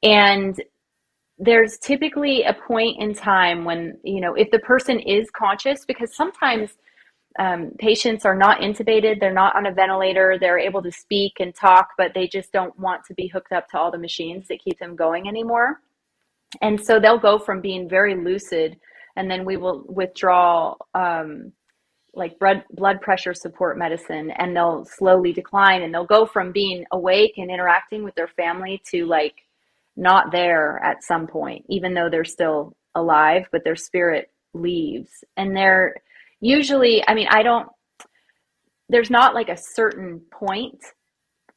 [0.02, 0.60] And
[1.38, 6.14] there's typically a point in time when you know if the person is conscious because
[6.16, 6.70] sometimes
[7.38, 11.54] um, patients are not intubated they're not on a ventilator they're able to speak and
[11.54, 14.64] talk but they just don't want to be hooked up to all the machines that
[14.64, 15.80] keep them going anymore.
[16.62, 18.76] And so they'll go from being very lucid
[19.16, 21.52] and then we will withdraw um,
[22.14, 26.84] like blood blood pressure support medicine and they'll slowly decline and they'll go from being
[26.92, 29.34] awake and interacting with their family to like
[29.96, 35.24] not there at some point, even though they're still alive, but their spirit leaves.
[35.36, 35.94] And they're
[36.40, 37.68] usually, I mean, I don't,
[38.88, 40.82] there's not like a certain point.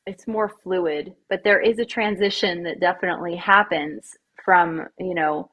[0.05, 5.51] It's more fluid, but there is a transition that definitely happens from, you know,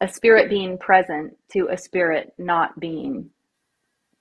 [0.00, 3.30] a spirit being present to a spirit not being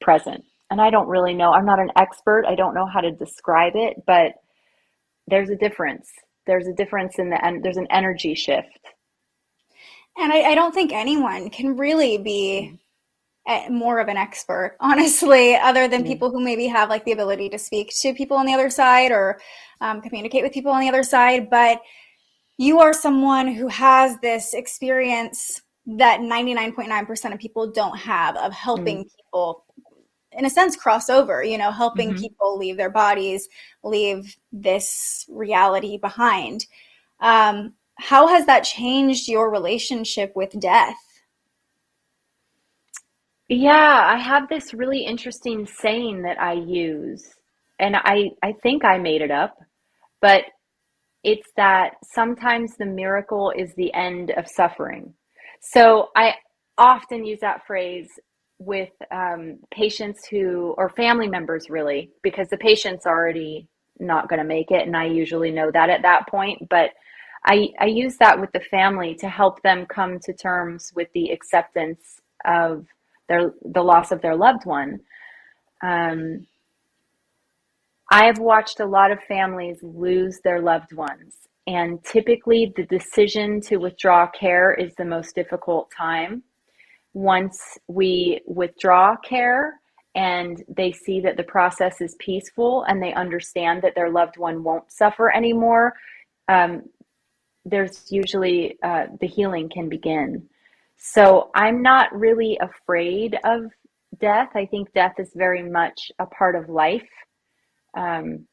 [0.02, 0.44] present.
[0.72, 1.52] And I don't really know.
[1.54, 2.46] I'm not an expert.
[2.48, 4.34] I don't know how to describe it, but
[5.28, 6.12] there's a difference
[6.46, 7.64] there's a difference in the end.
[7.64, 8.80] there's an energy shift
[10.18, 12.80] and I, I, don't think anyone can really be
[13.70, 17.58] more of an expert honestly other than people who maybe have like the ability to
[17.58, 19.40] speak to people on the other side or
[19.82, 21.82] um, communicate with people on the other side but
[22.58, 29.04] you are someone who has this experience that 99.9% of people don't have of helping
[29.04, 29.10] mm.
[29.16, 29.66] people
[30.32, 32.20] in a sense cross over you know helping mm-hmm.
[32.20, 33.48] people leave their bodies
[33.84, 36.66] leave this reality behind.
[37.20, 40.98] Um, how has that changed your relationship with death?
[43.48, 47.36] Yeah i have this really interesting saying that i use
[47.78, 49.56] and i i think i made it up
[50.20, 50.46] but
[51.24, 55.14] it's that sometimes the miracle is the end of suffering
[55.62, 56.34] so i
[56.78, 58.10] often use that phrase
[58.58, 63.68] with um, patients who or family members really because the patient's already
[64.00, 66.92] not going to make it and i usually know that at that point but
[67.48, 71.30] I, I use that with the family to help them come to terms with the
[71.30, 72.88] acceptance of
[73.30, 75.00] their the loss of their loved one.
[75.84, 76.48] Um,
[78.12, 81.36] i have watched a lot of families lose their loved ones
[81.68, 86.44] and typically the decision to withdraw care is the most difficult time
[87.16, 89.80] once we withdraw care
[90.16, 94.64] and they see that the process is peaceful and they understand that their loved one
[94.64, 95.94] won't suffer anymore,
[96.50, 96.84] um,
[97.64, 100.46] there's usually uh, the healing can begin.
[100.98, 103.64] So I'm not really afraid of
[104.20, 104.50] death.
[104.56, 107.08] I think death is very much a part of life.
[107.98, 108.46] Um,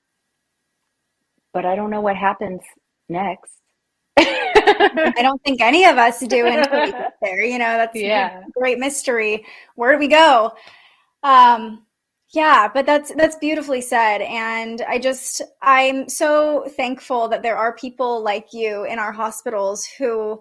[1.53, 2.61] but I don't know what happens
[3.09, 3.59] next.
[4.19, 7.45] I don't think any of us do until we get there.
[7.45, 8.43] You know, that's yeah.
[8.53, 9.45] great mystery.
[9.75, 10.53] Where do we go?
[11.23, 11.87] Um,
[12.33, 17.75] yeah, but that's that's beautifully said, and I just I'm so thankful that there are
[17.75, 20.41] people like you in our hospitals who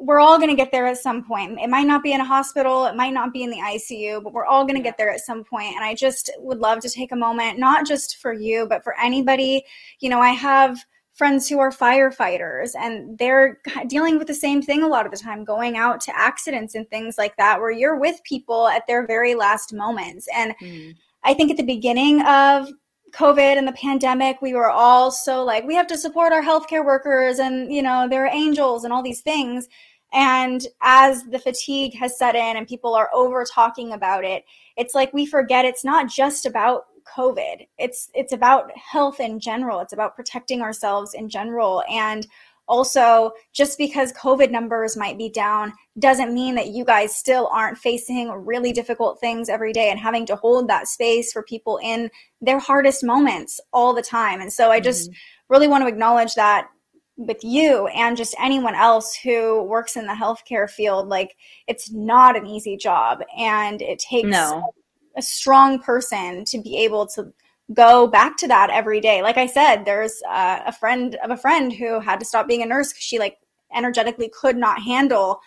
[0.00, 1.58] we're all going to get there at some point.
[1.60, 4.32] It might not be in a hospital, it might not be in the ICU, but
[4.32, 5.74] we're all going to get there at some point.
[5.74, 8.98] And I just would love to take a moment, not just for you, but for
[8.98, 9.64] anybody.
[9.98, 10.78] You know, I have
[11.18, 13.58] friends who are firefighters and they're
[13.88, 16.88] dealing with the same thing a lot of the time, going out to accidents and
[16.88, 20.28] things like that, where you're with people at their very last moments.
[20.34, 20.94] And mm.
[21.24, 22.68] I think at the beginning of
[23.12, 26.84] COVID and the pandemic, we were all so like, we have to support our healthcare
[26.84, 29.68] workers and, you know, they're angels and all these things.
[30.12, 34.44] And as the fatigue has set in and people are over talking about it,
[34.76, 36.84] it's like we forget it's not just about
[37.16, 37.66] COVID.
[37.78, 39.80] It's it's about health in general.
[39.80, 41.82] It's about protecting ourselves in general.
[41.90, 42.26] And
[42.68, 47.78] also, just because COVID numbers might be down doesn't mean that you guys still aren't
[47.78, 52.10] facing really difficult things every day and having to hold that space for people in
[52.42, 54.42] their hardest moments all the time.
[54.42, 55.52] And so I just mm-hmm.
[55.54, 56.68] really want to acknowledge that
[57.16, 61.08] with you and just anyone else who works in the healthcare field.
[61.08, 61.36] Like,
[61.66, 64.70] it's not an easy job and it takes no.
[65.18, 67.32] A strong person to be able to
[67.74, 69.20] go back to that every day.
[69.22, 72.62] Like I said, there's uh, a friend of a friend who had to stop being
[72.62, 73.38] a nurse because she like
[73.74, 75.40] energetically could not handle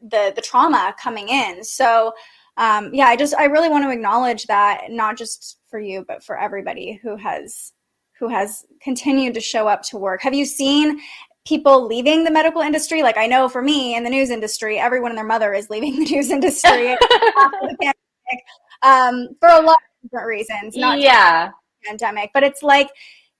[0.00, 1.62] the the trauma coming in.
[1.62, 2.12] So
[2.56, 6.24] um, yeah, I just I really want to acknowledge that not just for you but
[6.24, 7.72] for everybody who has
[8.18, 10.22] who has continued to show up to work.
[10.22, 11.00] Have you seen
[11.46, 13.02] people leaving the medical industry?
[13.02, 15.96] Like I know for me in the news industry, everyone and their mother is leaving
[15.96, 18.44] the news industry after the pandemic
[18.82, 21.50] um, for a lot of different reasons, not yeah.
[21.84, 22.30] pandemic.
[22.32, 22.90] But it's like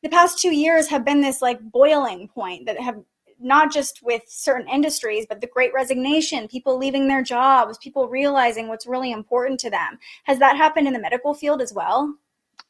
[0.03, 3.03] the past two years have been this like boiling point that have
[3.39, 8.69] not just with certain industries, but the great resignation, people leaving their jobs, people realizing
[8.69, 9.99] what's really important to them.
[10.25, 12.15] Has that happened in the medical field as well?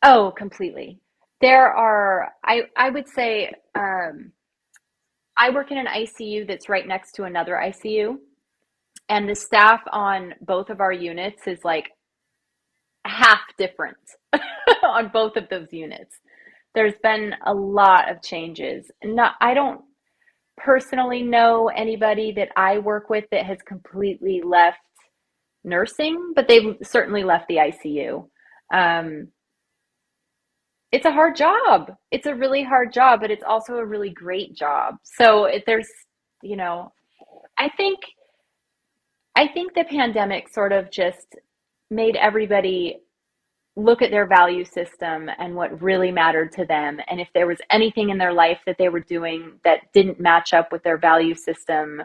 [0.02, 0.98] Oh, completely.
[1.40, 4.32] There are, I, I would say, um,
[5.36, 8.16] I work in an ICU that's right next to another ICU.
[9.08, 11.92] And the staff on both of our units is like
[13.08, 13.96] half different
[14.84, 16.16] on both of those units.
[16.74, 18.90] There's been a lot of changes.
[19.02, 19.80] Not, I don't
[20.56, 24.78] personally know anybody that I work with that has completely left
[25.64, 28.28] nursing, but they've certainly left the ICU.
[28.72, 29.28] Um,
[30.92, 31.92] it's a hard job.
[32.10, 34.96] It's a really hard job, but it's also a really great job.
[35.02, 35.88] So if there's,
[36.42, 36.92] you know,
[37.58, 37.98] I think,
[39.34, 41.36] I think the pandemic sort of just
[41.90, 43.00] made everybody
[43.76, 46.98] look at their value system and what really mattered to them.
[47.08, 50.54] And if there was anything in their life that they were doing that didn't match
[50.54, 52.02] up with their value system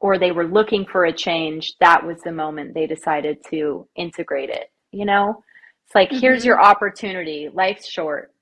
[0.00, 4.50] or they were looking for a change, that was the moment they decided to integrate
[4.50, 4.70] it.
[4.90, 5.42] You know,
[5.86, 6.20] it's like, mm-hmm.
[6.20, 7.50] here's your opportunity.
[7.52, 8.32] Life's short.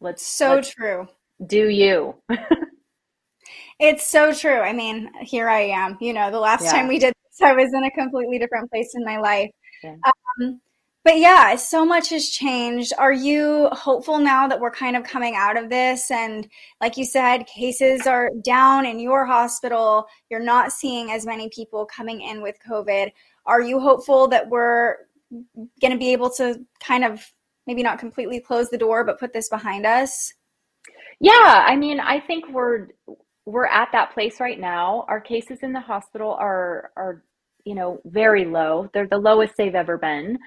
[0.00, 1.08] Let's so let's true.
[1.46, 2.14] Do you?
[3.80, 4.60] it's so true.
[4.60, 5.98] I mean, here I am.
[6.00, 6.72] You know, the last yeah.
[6.72, 9.50] time we did I was in a completely different place in my life.
[9.82, 9.96] Yeah.
[10.40, 10.60] Um,
[11.02, 12.92] but yeah, so much has changed.
[12.98, 16.10] Are you hopeful now that we're kind of coming out of this?
[16.10, 16.46] And
[16.80, 20.06] like you said, cases are down in your hospital.
[20.28, 23.12] You're not seeing as many people coming in with COVID.
[23.46, 24.96] Are you hopeful that we're
[25.80, 27.24] going to be able to kind of
[27.66, 30.34] maybe not completely close the door, but put this behind us?
[31.18, 32.88] Yeah, I mean, I think we're
[33.46, 35.06] we're at that place right now.
[35.08, 37.24] Our cases in the hospital are are
[37.64, 38.88] you know very low.
[38.92, 40.38] They're the lowest they've ever been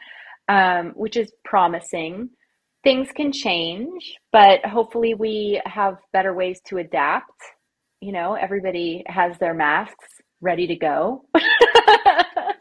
[0.50, 2.30] um, which is promising.
[2.84, 7.32] Things can change, but hopefully we have better ways to adapt.
[8.02, 11.24] You know, everybody has their masks ready to go.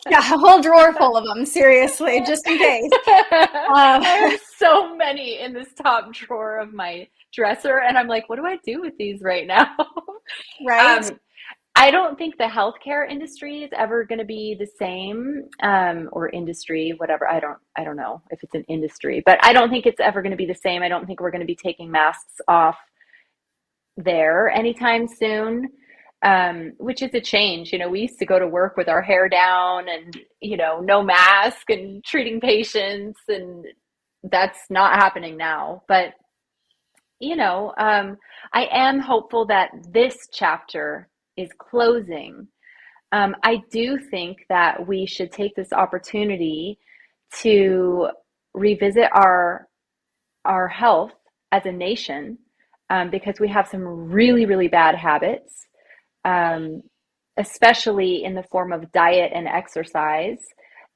[0.08, 2.92] yeah, a whole drawer full of them, seriously, just in case.
[2.92, 3.00] Um,
[3.74, 8.36] I have so many in this top drawer of my dresser, and I'm like, what
[8.36, 9.74] do I do with these right now?
[10.64, 11.04] Right.
[11.10, 11.18] Um,
[11.82, 16.28] I don't think the healthcare industry is ever going to be the same, um, or
[16.28, 17.26] industry, whatever.
[17.26, 20.22] I don't, I don't know if it's an industry, but I don't think it's ever
[20.22, 20.84] going to be the same.
[20.84, 22.78] I don't think we're going to be taking masks off
[23.96, 25.70] there anytime soon,
[26.24, 27.72] um, which is a change.
[27.72, 30.78] You know, we used to go to work with our hair down and you know,
[30.78, 33.66] no mask and treating patients, and
[34.30, 35.82] that's not happening now.
[35.88, 36.14] But
[37.18, 38.18] you know, um,
[38.52, 42.48] I am hopeful that this chapter is closing,
[43.12, 46.78] um, I do think that we should take this opportunity
[47.40, 48.08] to
[48.54, 49.68] revisit our
[50.44, 51.12] our health
[51.52, 52.36] as a nation
[52.90, 55.66] um, because we have some really really bad habits,
[56.24, 56.82] um,
[57.36, 60.40] especially in the form of diet and exercise.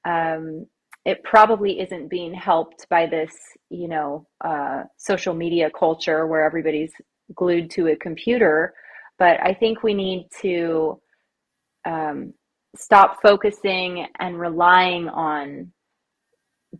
[0.05, 0.67] Um,
[1.05, 3.33] it probably isn't being helped by this,
[3.71, 6.93] you know, uh, social media culture where everybody's
[7.35, 8.75] glued to a computer
[9.18, 11.01] but I think we need to
[11.86, 12.34] um,
[12.76, 15.72] stop focusing and relying on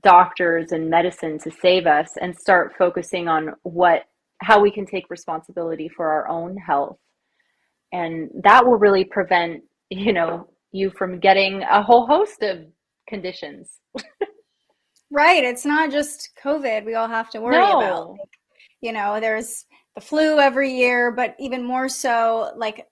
[0.02, 4.02] doctors and medicine to save us and start focusing on what
[4.42, 6.98] how we can take responsibility for our own health.
[7.92, 12.66] And that will really prevent you know you from getting a whole host of
[13.08, 13.78] conditions.
[15.10, 17.78] Right it's not just covid we all have to worry no.
[17.78, 18.16] about
[18.80, 19.64] you know there's
[19.97, 22.86] the flu every year but even more so like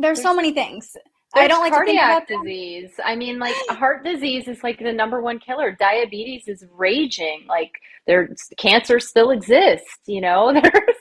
[0.00, 0.96] there's, there's so many things
[1.34, 2.92] I don't like cardiac disease.
[3.02, 5.72] I mean, like heart disease is like the number one killer.
[5.72, 7.46] Diabetes is raging.
[7.48, 7.72] Like
[8.06, 9.98] there's cancer still exists.
[10.06, 10.96] You know, there's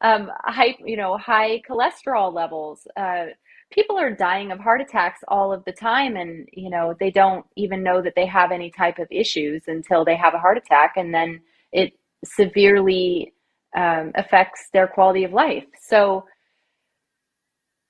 [0.00, 2.86] um, high, you know, high cholesterol levels.
[2.96, 3.26] Uh,
[3.70, 7.46] people are dying of heart attacks all of the time, and you know they don't
[7.56, 10.94] even know that they have any type of issues until they have a heart attack,
[10.96, 11.40] and then
[11.72, 11.92] it
[12.24, 13.32] severely
[13.76, 15.64] um, affects their quality of life.
[15.80, 16.24] So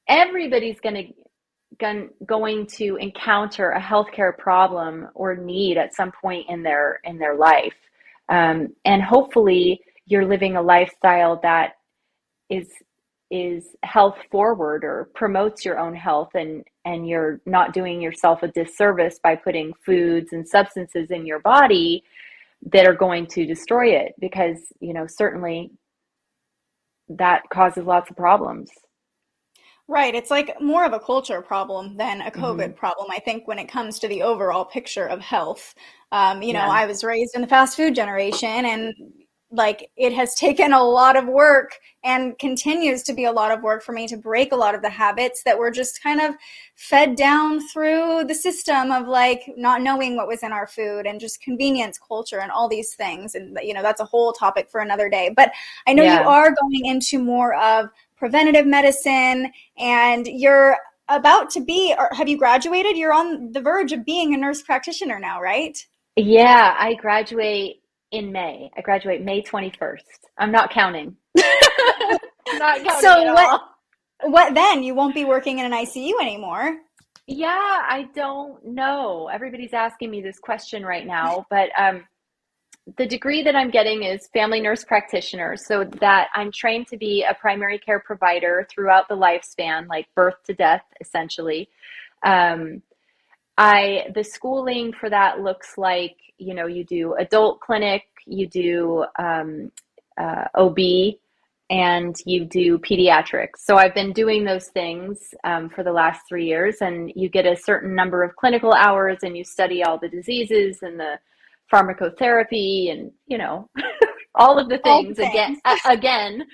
[0.09, 1.13] everybody's going to
[2.27, 7.37] going to encounter a healthcare problem or need at some point in their in their
[7.37, 7.75] life
[8.29, 11.73] um, and hopefully you're living a lifestyle that
[12.49, 12.69] is
[13.31, 18.49] is health forward or promotes your own health and and you're not doing yourself a
[18.49, 22.03] disservice by putting foods and substances in your body
[22.63, 25.71] that are going to destroy it because you know certainly
[27.09, 28.71] that causes lots of problems
[29.89, 30.17] Right.
[30.17, 32.73] It's like more of a culture problem than a COVID mm-hmm.
[32.73, 35.75] problem, I think, when it comes to the overall picture of health.
[36.11, 36.61] Um, you know.
[36.61, 38.95] I was raised in the fast food generation and
[39.51, 43.63] like it has taken a lot of work and continues to be a lot of
[43.63, 46.35] work for me to break a lot of the habits that were just kind of
[46.75, 51.21] fed down through the system of like not knowing what was in our food and
[51.21, 53.35] just convenience culture and all these things.
[53.35, 55.33] And you know that's a whole topic for another day.
[55.35, 55.53] But
[55.87, 56.23] i know yeah.
[56.23, 60.77] you are going into more of preventative medicine and you're
[61.09, 62.97] about to be or have you graduated?
[62.97, 65.87] You're on the verge of being a nurse practitioner now right?
[66.17, 67.81] Yeah i graduate
[68.13, 68.71] in may.
[68.77, 70.03] I graduate may 21st
[70.39, 71.17] i'm not counting.
[72.59, 74.31] Not counting so what all.
[74.31, 74.83] what then?
[74.83, 76.79] You won't be working in an icu anymore.
[77.27, 79.29] Yeah i don't know.
[79.33, 82.05] Everybody's asking me this question right now but um
[82.97, 87.27] the degree that I'm getting is family nurse practitioner, so that I'm trained to be
[87.29, 91.69] a primary care provider throughout the lifespan, like birth to death, essentially.
[92.25, 92.83] Um,
[93.59, 99.05] I the schooling for that looks like you know you do adult clinic, you do
[99.19, 99.73] um,
[100.19, 100.79] uh, OB,
[101.71, 103.59] and you do pediatrics.
[103.59, 107.47] So I've been doing those things um, for the last three years, and you get
[107.47, 111.19] a certain number of clinical hours, and you study all the diseases and the
[111.73, 113.69] pharmacotherapy and you know
[114.35, 115.31] all of the things, things.
[115.31, 116.47] again again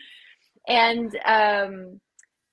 [0.69, 2.01] and um,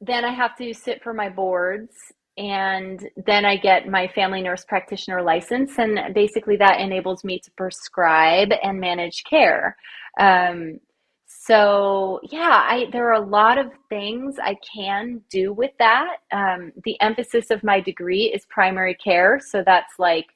[0.02, 1.94] then i have to sit for my boards
[2.40, 7.52] and then i get my family nurse practitioner license and basically that enables me to
[7.52, 9.76] prescribe and manage care
[10.20, 10.80] um,
[11.28, 16.72] so yeah i there are a lot of things i can do with that um,
[16.86, 20.28] the emphasis of my degree is primary care so that's like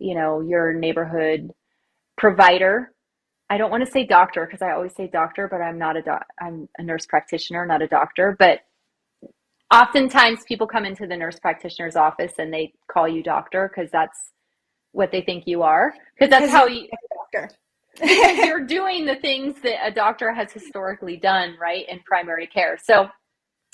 [0.00, 1.52] you know your neighborhood
[2.22, 2.92] provider.
[3.50, 6.02] I don't want to say doctor because I always say doctor, but I'm not a
[6.02, 6.24] doc.
[6.40, 8.36] I'm a nurse practitioner, not a doctor.
[8.38, 8.60] But
[9.72, 14.32] oftentimes people come into the nurse practitioner's office and they call you doctor because that's
[14.92, 15.94] what they think you are.
[16.14, 16.88] Because that's how you
[17.32, 17.50] doctor.
[18.02, 22.78] you're doing the things that a doctor has historically done, right, in primary care.
[22.82, 23.08] So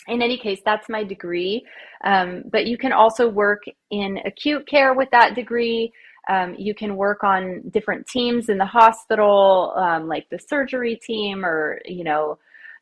[0.09, 1.65] in any case, that's my degree.
[2.05, 5.93] Um, but you can also work in acute care with that degree.
[6.29, 11.45] Um, you can work on different teams in the hospital, um, like the surgery team
[11.45, 12.39] or, you know,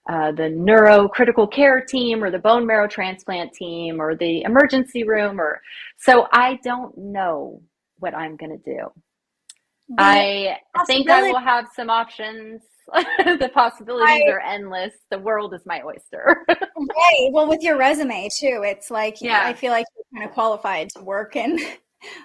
[0.08, 5.02] uh, the neuro critical care team or the bone marrow transplant team or the emergency
[5.02, 5.60] room or
[5.98, 7.60] so I don't know
[7.98, 8.92] what I'm going to do.
[9.88, 12.62] The I think I will have some options.
[12.92, 14.94] the possibilities I, are endless.
[15.10, 16.44] The world is my oyster.
[16.48, 17.28] right.
[17.32, 19.42] Well, with your resume too, it's like yeah.
[19.44, 21.58] I feel like you're kind of qualified to work in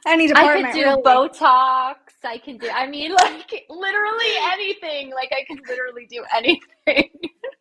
[0.08, 0.68] any department.
[0.68, 1.04] I could do really.
[1.04, 1.96] Botox.
[2.24, 2.70] I can do.
[2.70, 5.12] I mean, like literally anything.
[5.12, 7.10] Like I can literally do anything.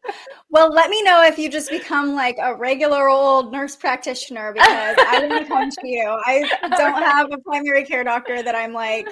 [0.51, 4.97] well, let me know if you just become like a regular old nurse practitioner because
[4.99, 6.19] I want to come to you.
[6.27, 9.09] I don't have a primary care doctor that I'm like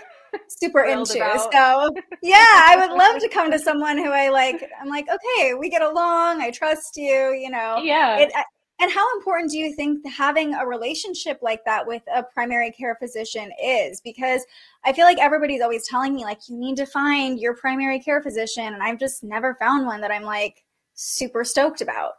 [0.48, 1.16] super into.
[1.16, 1.52] About.
[1.52, 1.90] So
[2.22, 4.62] yeah, I would love to come to someone who I like.
[4.80, 6.42] I'm like, okay, we get along.
[6.42, 7.32] I trust you.
[7.32, 7.78] You know.
[7.82, 8.18] Yeah.
[8.18, 8.32] It,
[8.80, 12.94] and how important do you think having a relationship like that with a primary care
[12.94, 14.00] physician is?
[14.00, 14.46] Because
[14.84, 18.22] I feel like everybody's always telling me, like, you need to find your primary care
[18.22, 18.72] physician.
[18.72, 20.62] And I've just never found one that I'm like
[20.94, 22.12] super stoked about.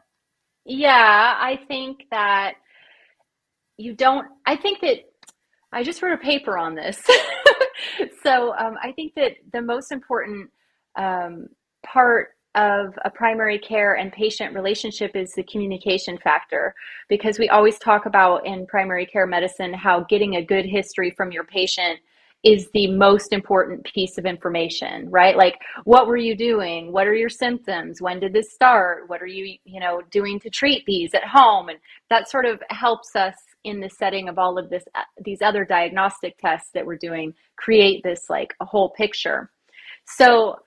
[0.66, 2.56] Yeah, I think that
[3.78, 4.98] you don't, I think that
[5.72, 7.02] I just wrote a paper on this.
[8.24, 10.50] so um, I think that the most important
[10.98, 11.48] um,
[11.86, 16.74] part of a primary care and patient relationship is the communication factor
[17.08, 21.32] because we always talk about in primary care medicine how getting a good history from
[21.32, 22.00] your patient
[22.44, 25.38] is the most important piece of information right?
[25.38, 26.92] Like what were you doing?
[26.92, 28.02] What are your symptoms?
[28.02, 29.08] When did this start?
[29.08, 31.70] What are you you know doing to treat these at home?
[31.70, 31.78] And
[32.10, 33.36] that sort of helps us
[33.66, 37.34] in the setting of all of this uh, these other diagnostic tests that we're doing
[37.58, 39.52] create this like a whole picture.
[40.06, 40.60] So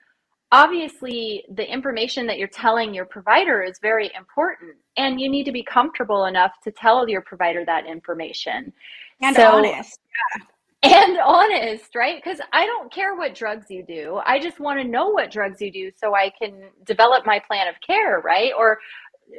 [0.52, 5.52] obviously the information that you're telling your provider is very important and you need to
[5.52, 8.72] be comfortable enough to tell your provider that information.
[9.22, 9.98] And so, honest.
[10.84, 11.00] yeah.
[11.00, 12.22] and honest right?
[12.22, 14.20] Because i don't care what drugs you do.
[14.26, 17.66] I just want to know what drugs you do so i can develop my plan
[17.66, 18.52] of care right?
[18.56, 18.78] Or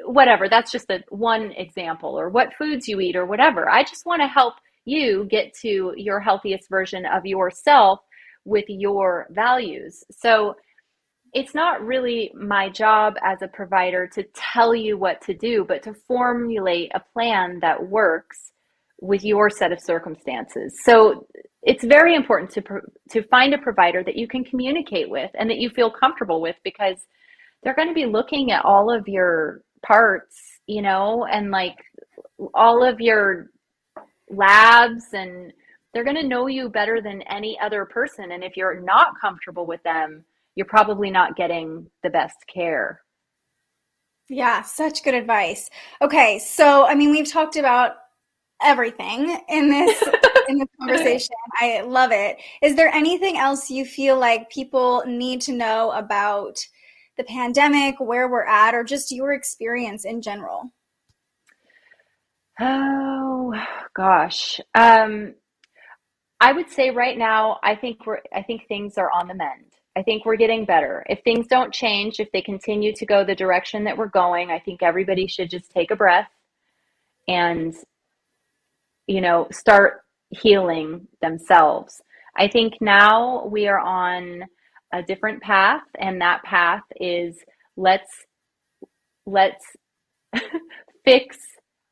[0.05, 0.49] whatever.
[0.49, 2.17] That's just a one example.
[2.19, 3.69] Or what foods you eat or whatever.
[3.69, 7.99] I just want to help you get to your healthiest version of yourself
[8.45, 10.03] with your values.
[10.11, 10.55] So
[11.33, 15.81] it's not really my job as a provider to tell you what to do, but
[15.83, 18.51] to formulate a plan that works
[19.01, 20.79] with your set of circumstances.
[20.83, 21.27] So
[21.63, 22.63] it's very important to
[23.09, 26.55] to find a provider that you can communicate with and that you feel comfortable with
[26.63, 26.97] because
[27.63, 31.77] they're going to be looking at all of your parts, you know, and like
[32.53, 33.47] all of your
[34.29, 35.51] labs and
[35.93, 39.65] they're going to know you better than any other person and if you're not comfortable
[39.65, 40.23] with them,
[40.55, 43.01] you're probably not getting the best care.
[44.29, 45.69] Yeah, such good advice.
[46.01, 47.93] Okay, so I mean, we've talked about
[48.61, 50.01] everything in this
[50.47, 51.35] in this conversation.
[51.59, 52.37] I love it.
[52.61, 56.57] Is there anything else you feel like people need to know about
[57.17, 60.71] the pandemic, where we're at, or just your experience in general?
[62.59, 63.53] Oh
[63.95, 64.59] gosh.
[64.73, 65.35] Um
[66.39, 69.72] I would say right now I think we're I think things are on the mend.
[69.95, 71.05] I think we're getting better.
[71.07, 74.59] If things don't change, if they continue to go the direction that we're going, I
[74.59, 76.29] think everybody should just take a breath
[77.27, 77.75] and,
[79.07, 82.01] you know, start healing themselves.
[82.35, 84.43] I think now we are on
[84.91, 87.37] a different path, and that path is
[87.77, 88.09] let's
[89.25, 89.63] let's
[91.05, 91.37] fix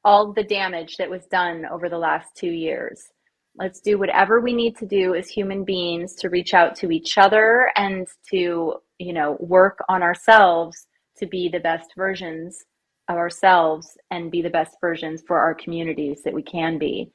[0.04, 3.11] all the damage that was done over the last two years.
[3.56, 7.18] Let's do whatever we need to do as human beings to reach out to each
[7.18, 10.88] other and to, you know, work on ourselves
[11.18, 12.64] to be the best versions
[13.10, 17.12] of ourselves and be the best versions for our communities that we can be.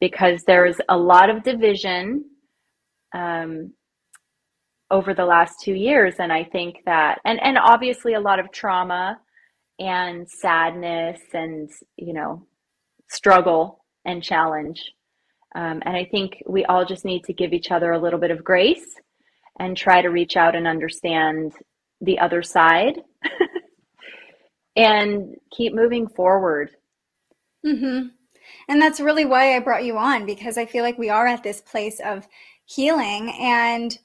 [0.00, 2.24] Because there's a lot of division
[3.14, 3.72] um,
[4.90, 6.16] over the last two years.
[6.18, 9.20] And I think that, and, and obviously a lot of trauma
[9.78, 12.44] and sadness and, you know,
[13.08, 14.92] struggle and challenge
[15.54, 18.30] um, and I think we all just need to give each other a little bit
[18.30, 18.94] of grace
[19.58, 21.52] and try to reach out and understand
[22.00, 23.00] the other side
[24.76, 26.70] and keep moving forward.
[27.66, 28.08] Mm-hmm.
[28.68, 31.42] And that's really why I brought you on because I feel like we are at
[31.42, 32.26] this place of
[32.64, 33.32] healing.
[33.38, 33.96] And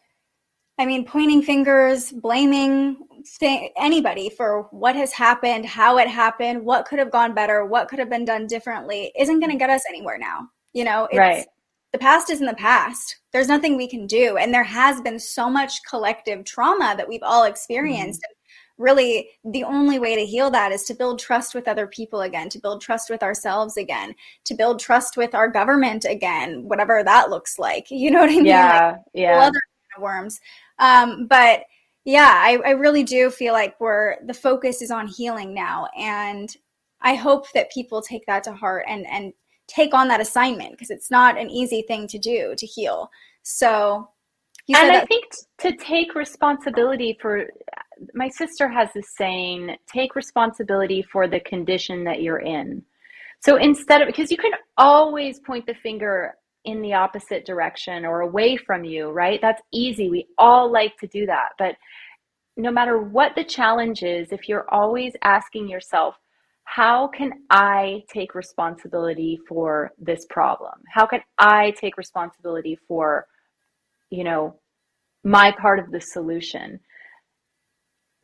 [0.77, 2.97] I mean, pointing fingers, blaming
[3.39, 7.87] th- anybody for what has happened, how it happened, what could have gone better, what
[7.87, 10.49] could have been done differently isn't going to get us anywhere now.
[10.73, 11.45] You know, it's, right.
[11.91, 13.17] the past is in the past.
[13.33, 14.37] There's nothing we can do.
[14.37, 18.21] And there has been so much collective trauma that we've all experienced.
[18.21, 18.83] Mm-hmm.
[18.83, 22.47] Really, the only way to heal that is to build trust with other people again,
[22.49, 24.13] to build trust with ourselves again,
[24.43, 27.89] to build trust with our government again, whatever that looks like.
[27.89, 28.45] You know what I mean?
[28.45, 28.91] Yeah.
[28.91, 29.39] Like, yeah.
[29.39, 29.61] Other
[29.99, 30.39] worms.
[30.77, 31.63] Um, but
[32.05, 35.87] yeah, I, I really do feel like we're the focus is on healing now.
[35.97, 36.55] And
[37.01, 39.33] I hope that people take that to heart and and
[39.67, 43.09] take on that assignment because it's not an easy thing to do to heal.
[43.43, 44.09] So,
[44.69, 45.25] and I think
[45.59, 47.45] to take responsibility for
[48.13, 52.83] my sister has this saying take responsibility for the condition that you're in.
[53.39, 56.35] So instead of because you can always point the finger
[56.65, 59.39] in the opposite direction or away from you, right?
[59.41, 60.09] That's easy.
[60.09, 61.49] We all like to do that.
[61.57, 61.75] But
[62.57, 66.15] no matter what the challenge is, if you're always asking yourself,
[66.69, 70.73] how can I take responsibility for this problem?
[70.93, 73.25] How can I take responsibility for,
[74.09, 74.59] you know,
[75.23, 76.81] my part of the solution?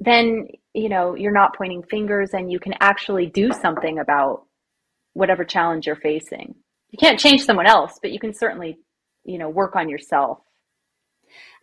[0.02, 4.44] Then, you know, you're not pointing fingers and you can actually do something about
[5.14, 6.54] whatever challenge you're facing.
[6.92, 8.78] You can't change someone else, but you can certainly,
[9.24, 10.40] you know, work on yourself.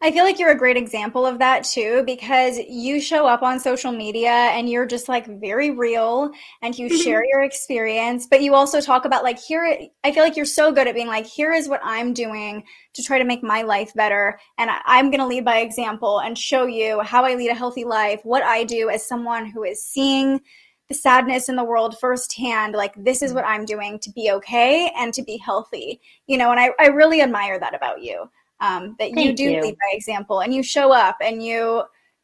[0.02, 3.60] I feel like you're a great example of that too, because you show up on
[3.60, 6.30] social media and you're just like very real
[6.62, 6.97] and you Mm-hmm.
[6.97, 10.72] share your experience, but you also talk about like, here, I feel like you're so
[10.72, 12.64] good at being like, here is what I'm doing
[12.94, 14.40] to try to make my life better.
[14.59, 17.84] And I'm going to lead by example and show you how I lead a healthy
[17.84, 20.40] life, what I do as someone who is seeing
[20.88, 22.74] the sadness in the world firsthand.
[22.74, 26.51] Like, this is what I'm doing to be okay and to be healthy, you know,
[26.51, 28.28] and I, I really admire that about you
[28.61, 29.62] um, that you do you.
[29.62, 31.82] lead by example and you show up and you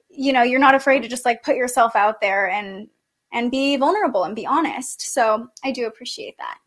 [0.09, 2.89] you know you're not afraid to just like put yourself out there and
[3.33, 5.13] and be vulnerable and be honest.
[5.13, 6.59] So i do appreciate that.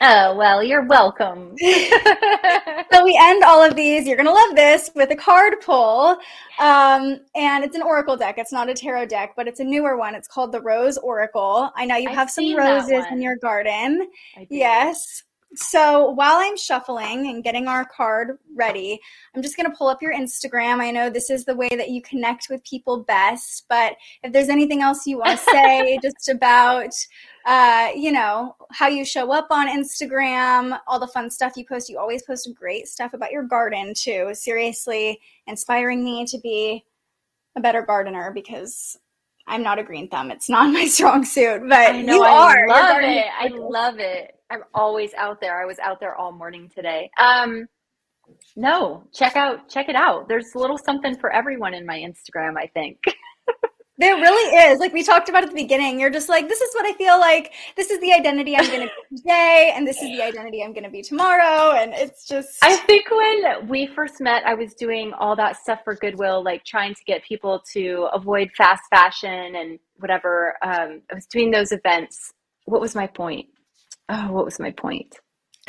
[0.00, 1.56] Oh, well, you're welcome.
[1.58, 4.06] so we end all of these.
[4.06, 6.16] You're gonna love this with a card pull.
[6.58, 8.36] Um, and it's an oracle deck.
[8.38, 10.14] It's not a tarot deck but it's a newer one.
[10.14, 11.70] It's called the rose oracle.
[11.76, 14.08] I know you I've have some roses in your garden.
[14.50, 15.24] Yes.
[15.56, 19.00] So while I'm shuffling and getting our card ready,
[19.34, 20.80] I'm just going to pull up your Instagram.
[20.80, 24.48] I know this is the way that you connect with people best, but if there's
[24.48, 26.94] anything else you want to say just about,
[27.46, 31.88] uh, you know, how you show up on Instagram, all the fun stuff you post,
[31.88, 34.30] you always post great stuff about your garden too.
[34.32, 36.84] Seriously, inspiring me to be
[37.56, 38.98] a better gardener because
[39.46, 40.30] I'm not a green thumb.
[40.30, 42.68] It's not my strong suit, but I know you I are.
[42.68, 43.26] Love it.
[43.38, 44.33] I love it.
[44.50, 45.60] I'm always out there.
[45.60, 47.10] I was out there all morning today.
[47.18, 47.66] Um,
[48.56, 50.28] no, check out check it out.
[50.28, 52.98] There's a little something for everyone in my Instagram, I think.
[53.96, 54.80] There really is.
[54.80, 57.18] Like we talked about at the beginning, you're just like, this is what I feel
[57.20, 57.52] like.
[57.76, 60.72] This is the identity I'm going to be today, and this is the identity I'm
[60.72, 61.76] going to be tomorrow.
[61.76, 65.80] And it's just, I think when we first met, I was doing all that stuff
[65.84, 70.54] for Goodwill, like trying to get people to avoid fast fashion and whatever.
[70.62, 72.32] Um, I was doing those events.
[72.64, 73.46] What was my point?
[74.08, 75.18] Oh, what was my point?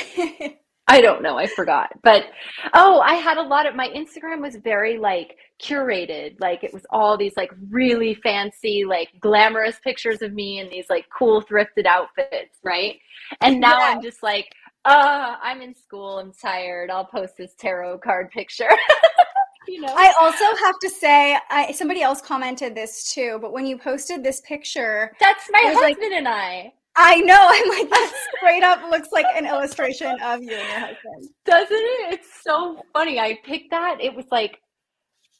[0.87, 1.37] I don't know.
[1.37, 1.89] I forgot.
[2.03, 2.25] But
[2.73, 6.39] oh, I had a lot of my Instagram was very like curated.
[6.39, 10.85] Like it was all these like really fancy, like glamorous pictures of me in these
[10.89, 12.97] like cool thrifted outfits, right?
[13.41, 13.79] And now.
[13.79, 14.47] I'm just like,
[14.85, 16.19] uh, I'm in school.
[16.19, 16.91] I'm tired.
[16.91, 18.69] I'll post this tarot card picture.
[19.67, 19.93] you know?
[19.95, 24.23] I also have to say, I, somebody else commented this too, but when you posted
[24.23, 26.73] this picture, That's my was like- husband and I.
[26.95, 30.79] I know, I'm like, that straight up looks like an illustration of you and your
[30.79, 31.29] husband.
[31.45, 32.13] Doesn't it?
[32.13, 33.19] It's so funny.
[33.19, 33.97] I picked that.
[33.99, 34.59] It was like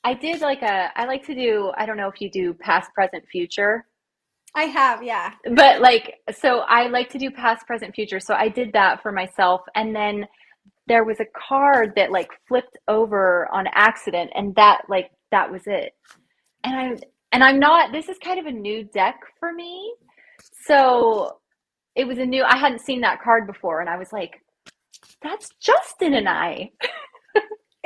[0.04, 2.94] I did like a I like to do I don't know if you do past,
[2.94, 3.86] present, future.
[4.54, 5.34] I have, yeah.
[5.56, 8.20] But like so I like to do past, present, future.
[8.20, 10.28] So I did that for myself and then
[10.88, 15.64] there was a card that like flipped over on accident and that like that was
[15.66, 15.94] it.
[16.64, 16.98] And I'm,
[17.32, 19.96] and I'm not this is kind of a new deck for me.
[20.68, 21.38] So
[21.96, 24.42] it was a new I hadn't seen that card before and I was like
[25.22, 26.72] that's Justin and I.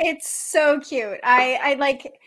[0.02, 1.20] It's so cute.
[1.22, 2.18] I, I like,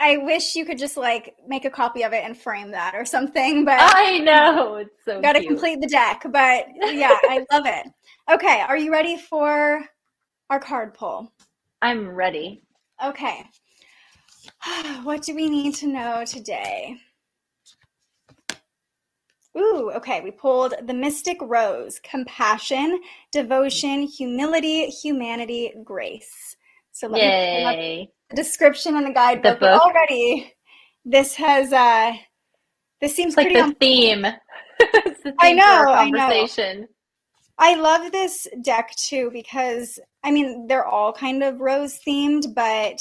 [0.00, 3.04] I wish you could just like make a copy of it and frame that or
[3.04, 4.76] something, but I know.
[4.76, 5.50] It's so got to cute.
[5.50, 6.22] complete the deck.
[6.32, 7.86] But yeah, I love it.
[8.32, 9.84] Okay, are you ready for
[10.48, 11.30] our card pull?
[11.82, 12.62] I'm ready.
[13.04, 13.44] Okay.
[15.02, 16.96] What do we need to know today?
[19.58, 20.20] Ooh, okay.
[20.20, 23.00] We pulled the Mystic Rose compassion,
[23.32, 26.56] devotion, humility, humanity, grace.
[26.92, 28.10] So let me Yay.
[28.30, 29.58] the description in the guidebook.
[29.58, 29.82] The book.
[29.82, 30.52] already,
[31.04, 32.12] this has, uh,
[33.00, 34.26] this seems It's like pretty the on theme.
[34.80, 36.46] it's the theme I know, I know.
[37.62, 42.98] I love this deck too because I mean they're all kind of rose themed, but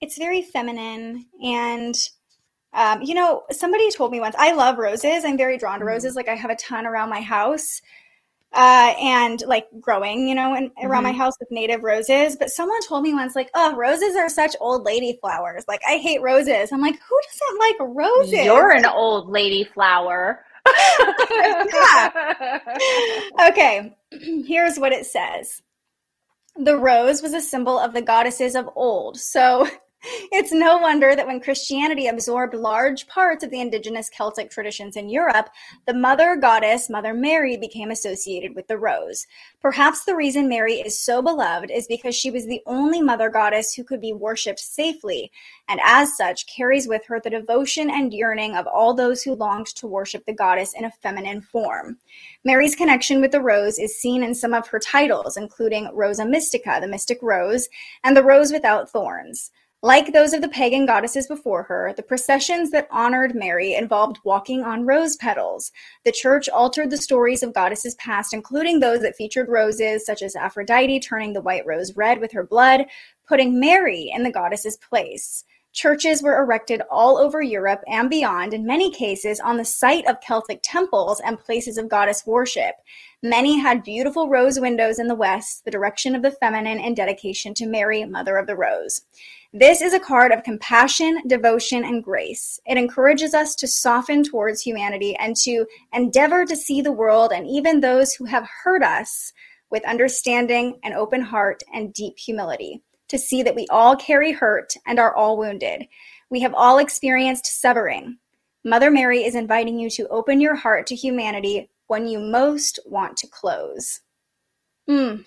[0.00, 1.94] it's very feminine and
[2.76, 5.24] um, you know somebody told me once I love roses.
[5.24, 5.86] I'm very drawn to Mhm.
[5.86, 6.14] roses.
[6.16, 7.80] Like I have a ton around my house.
[8.52, 11.12] Uh, and like growing, you know, and around my Mhm.
[11.12, 12.36] house with native roses.
[12.36, 15.64] But someone told me once, like, oh, roses are such old lady flowers.
[15.68, 16.72] Like, I hate roses.
[16.72, 18.44] I'm like, who doesn't like roses?
[18.46, 20.44] You're an old lady flower.
[23.48, 23.96] Okay,
[24.46, 25.62] here's what it says
[26.56, 29.18] The rose was a symbol of the goddesses of old.
[29.20, 29.66] So
[30.02, 35.08] it's no wonder that when Christianity absorbed large parts of the indigenous Celtic traditions in
[35.08, 35.48] Europe,
[35.86, 39.26] the mother goddess, Mother Mary, became associated with the rose.
[39.60, 43.72] Perhaps the reason Mary is so beloved is because she was the only mother goddess
[43.74, 45.30] who could be worshipped safely,
[45.68, 49.66] and as such carries with her the devotion and yearning of all those who longed
[49.66, 51.98] to worship the goddess in a feminine form.
[52.44, 56.78] Mary's connection with the rose is seen in some of her titles, including Rosa Mystica,
[56.80, 57.68] the mystic rose,
[58.04, 59.50] and the rose without thorns.
[59.82, 64.62] Like those of the pagan goddesses before her, the processions that honored Mary involved walking
[64.62, 65.70] on rose petals.
[66.04, 70.34] The church altered the stories of goddesses past, including those that featured roses, such as
[70.34, 72.86] Aphrodite turning the white rose red with her blood,
[73.28, 75.44] putting Mary in the goddess's place.
[75.74, 80.22] Churches were erected all over Europe and beyond, in many cases on the site of
[80.22, 82.76] Celtic temples and places of goddess worship.
[83.22, 87.52] Many had beautiful rose windows in the west, the direction of the feminine and dedication
[87.54, 89.02] to Mary, Mother of the Rose.
[89.52, 92.60] This is a card of compassion, devotion, and grace.
[92.66, 97.46] It encourages us to soften towards humanity and to endeavor to see the world and
[97.46, 99.32] even those who have hurt us
[99.70, 104.74] with understanding, an open heart, and deep humility to see that we all carry hurt
[104.86, 105.86] and are all wounded.
[106.28, 108.18] We have all experienced severing.
[108.64, 113.16] Mother Mary is inviting you to open your heart to humanity when you most want
[113.18, 114.00] to close.
[114.90, 115.24] Mm.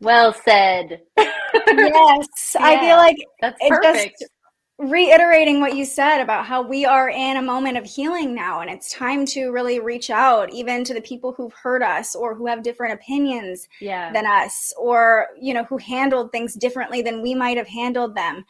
[0.00, 1.02] Well said.
[1.16, 4.16] yes, yeah, I feel like that's perfect.
[4.20, 4.32] Just,
[4.78, 8.68] reiterating what you said about how we are in a moment of healing now and
[8.68, 12.46] it's time to really reach out even to the people who've hurt us or who
[12.46, 14.12] have different opinions yeah.
[14.12, 18.44] than us or you know who handled things differently than we might have handled them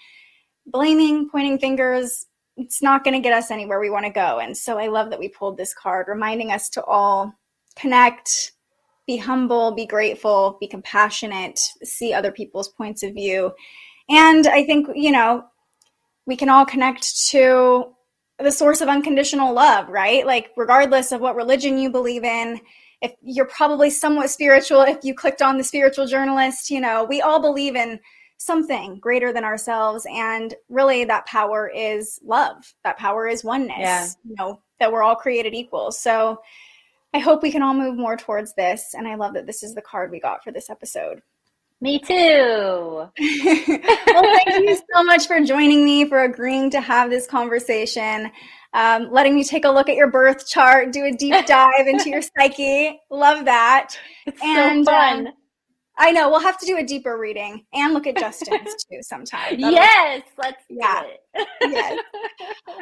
[0.66, 4.56] blaming pointing fingers it's not going to get us anywhere we want to go and
[4.56, 7.32] so i love that we pulled this card reminding us to all
[7.76, 8.50] connect
[9.06, 13.52] be humble be grateful be compassionate see other people's points of view
[14.08, 15.44] and i think you know
[16.26, 17.92] we can all connect to
[18.38, 20.26] the source of unconditional love, right?
[20.26, 22.60] Like, regardless of what religion you believe in,
[23.00, 27.20] if you're probably somewhat spiritual, if you clicked on the spiritual journalist, you know, we
[27.20, 28.00] all believe in
[28.38, 30.06] something greater than ourselves.
[30.10, 32.74] And really, that power is love.
[32.84, 34.06] That power is oneness, yeah.
[34.24, 35.92] you know, that we're all created equal.
[35.92, 36.40] So
[37.16, 38.92] I hope we can all move more towards this.
[38.92, 41.22] And I love that this is the card we got for this episode.
[41.80, 42.12] Me too.
[43.16, 48.30] well, thank you so much for joining me, for agreeing to have this conversation,
[48.74, 52.10] um, letting me take a look at your birth chart, do a deep dive into
[52.10, 53.00] your psyche.
[53.10, 53.96] Love that.
[54.26, 55.26] It's and, so fun.
[55.28, 55.32] Um,
[55.98, 59.60] I know we'll have to do a deeper reading and look at Justin's too sometime.
[59.60, 61.04] That'll, yes, let's yeah.
[61.62, 61.98] yes.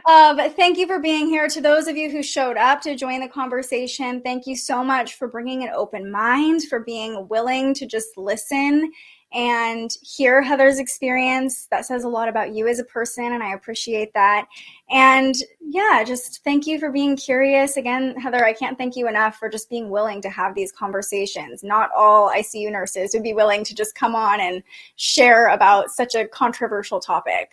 [0.05, 1.49] But um, thank you for being here.
[1.49, 5.15] To those of you who showed up to join the conversation, thank you so much
[5.15, 8.91] for bringing an open mind, for being willing to just listen
[9.35, 11.67] and hear Heather's experience.
[11.71, 14.47] That says a lot about you as a person, and I appreciate that.
[14.91, 17.77] And yeah, just thank you for being curious.
[17.77, 21.65] Again, Heather, I can't thank you enough for just being willing to have these conversations.
[21.65, 24.63] Not all ICU nurses would be willing to just come on and
[24.95, 27.51] share about such a controversial topic.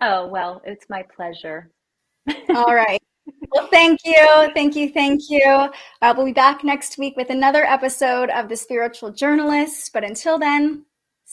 [0.00, 1.70] Oh, well, it's my pleasure.
[2.54, 3.00] all right.
[3.50, 4.50] Well, thank you.
[4.54, 4.90] Thank you.
[4.90, 5.68] Thank you.
[6.00, 9.92] Uh, we'll be back next week with another episode of The Spiritual Journalist.
[9.92, 10.85] But until then,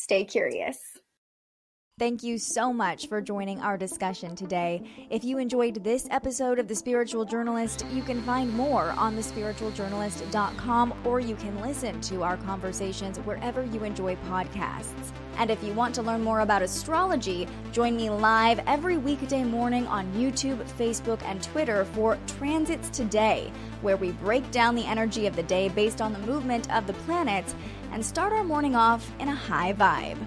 [0.03, 0.77] stay curious.
[1.99, 4.81] Thank you so much for joining our discussion today.
[5.11, 10.93] If you enjoyed this episode of The Spiritual Journalist, you can find more on thespiritualjournalist.com
[11.05, 15.13] or you can listen to our conversations wherever you enjoy podcasts.
[15.37, 19.85] And if you want to learn more about astrology, join me live every weekday morning
[19.87, 23.51] on YouTube, Facebook, and Twitter for Transits Today,
[23.81, 26.93] where we break down the energy of the day based on the movement of the
[26.93, 27.55] planets
[27.93, 30.17] and start our morning off in a high vibe.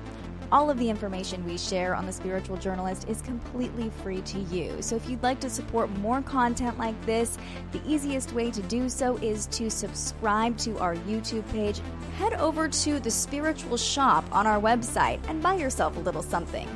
[0.52, 4.80] All of the information we share on The Spiritual Journalist is completely free to you.
[4.80, 7.36] So if you'd like to support more content like this,
[7.72, 11.80] the easiest way to do so is to subscribe to our YouTube page.
[12.16, 16.68] Head over to the Spiritual Shop on our website and buy yourself a little something.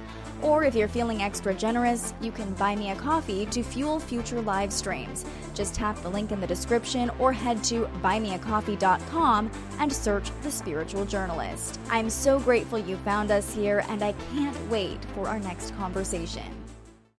[0.42, 4.40] Or if you're feeling extra generous, you can buy me a coffee to fuel future
[4.40, 5.24] live streams.
[5.54, 11.04] Just tap the link in the description or head to buymeacoffee.com and search The Spiritual
[11.04, 11.78] Journalist.
[11.90, 16.59] I'm so grateful you found us here and I can't wait for our next conversation.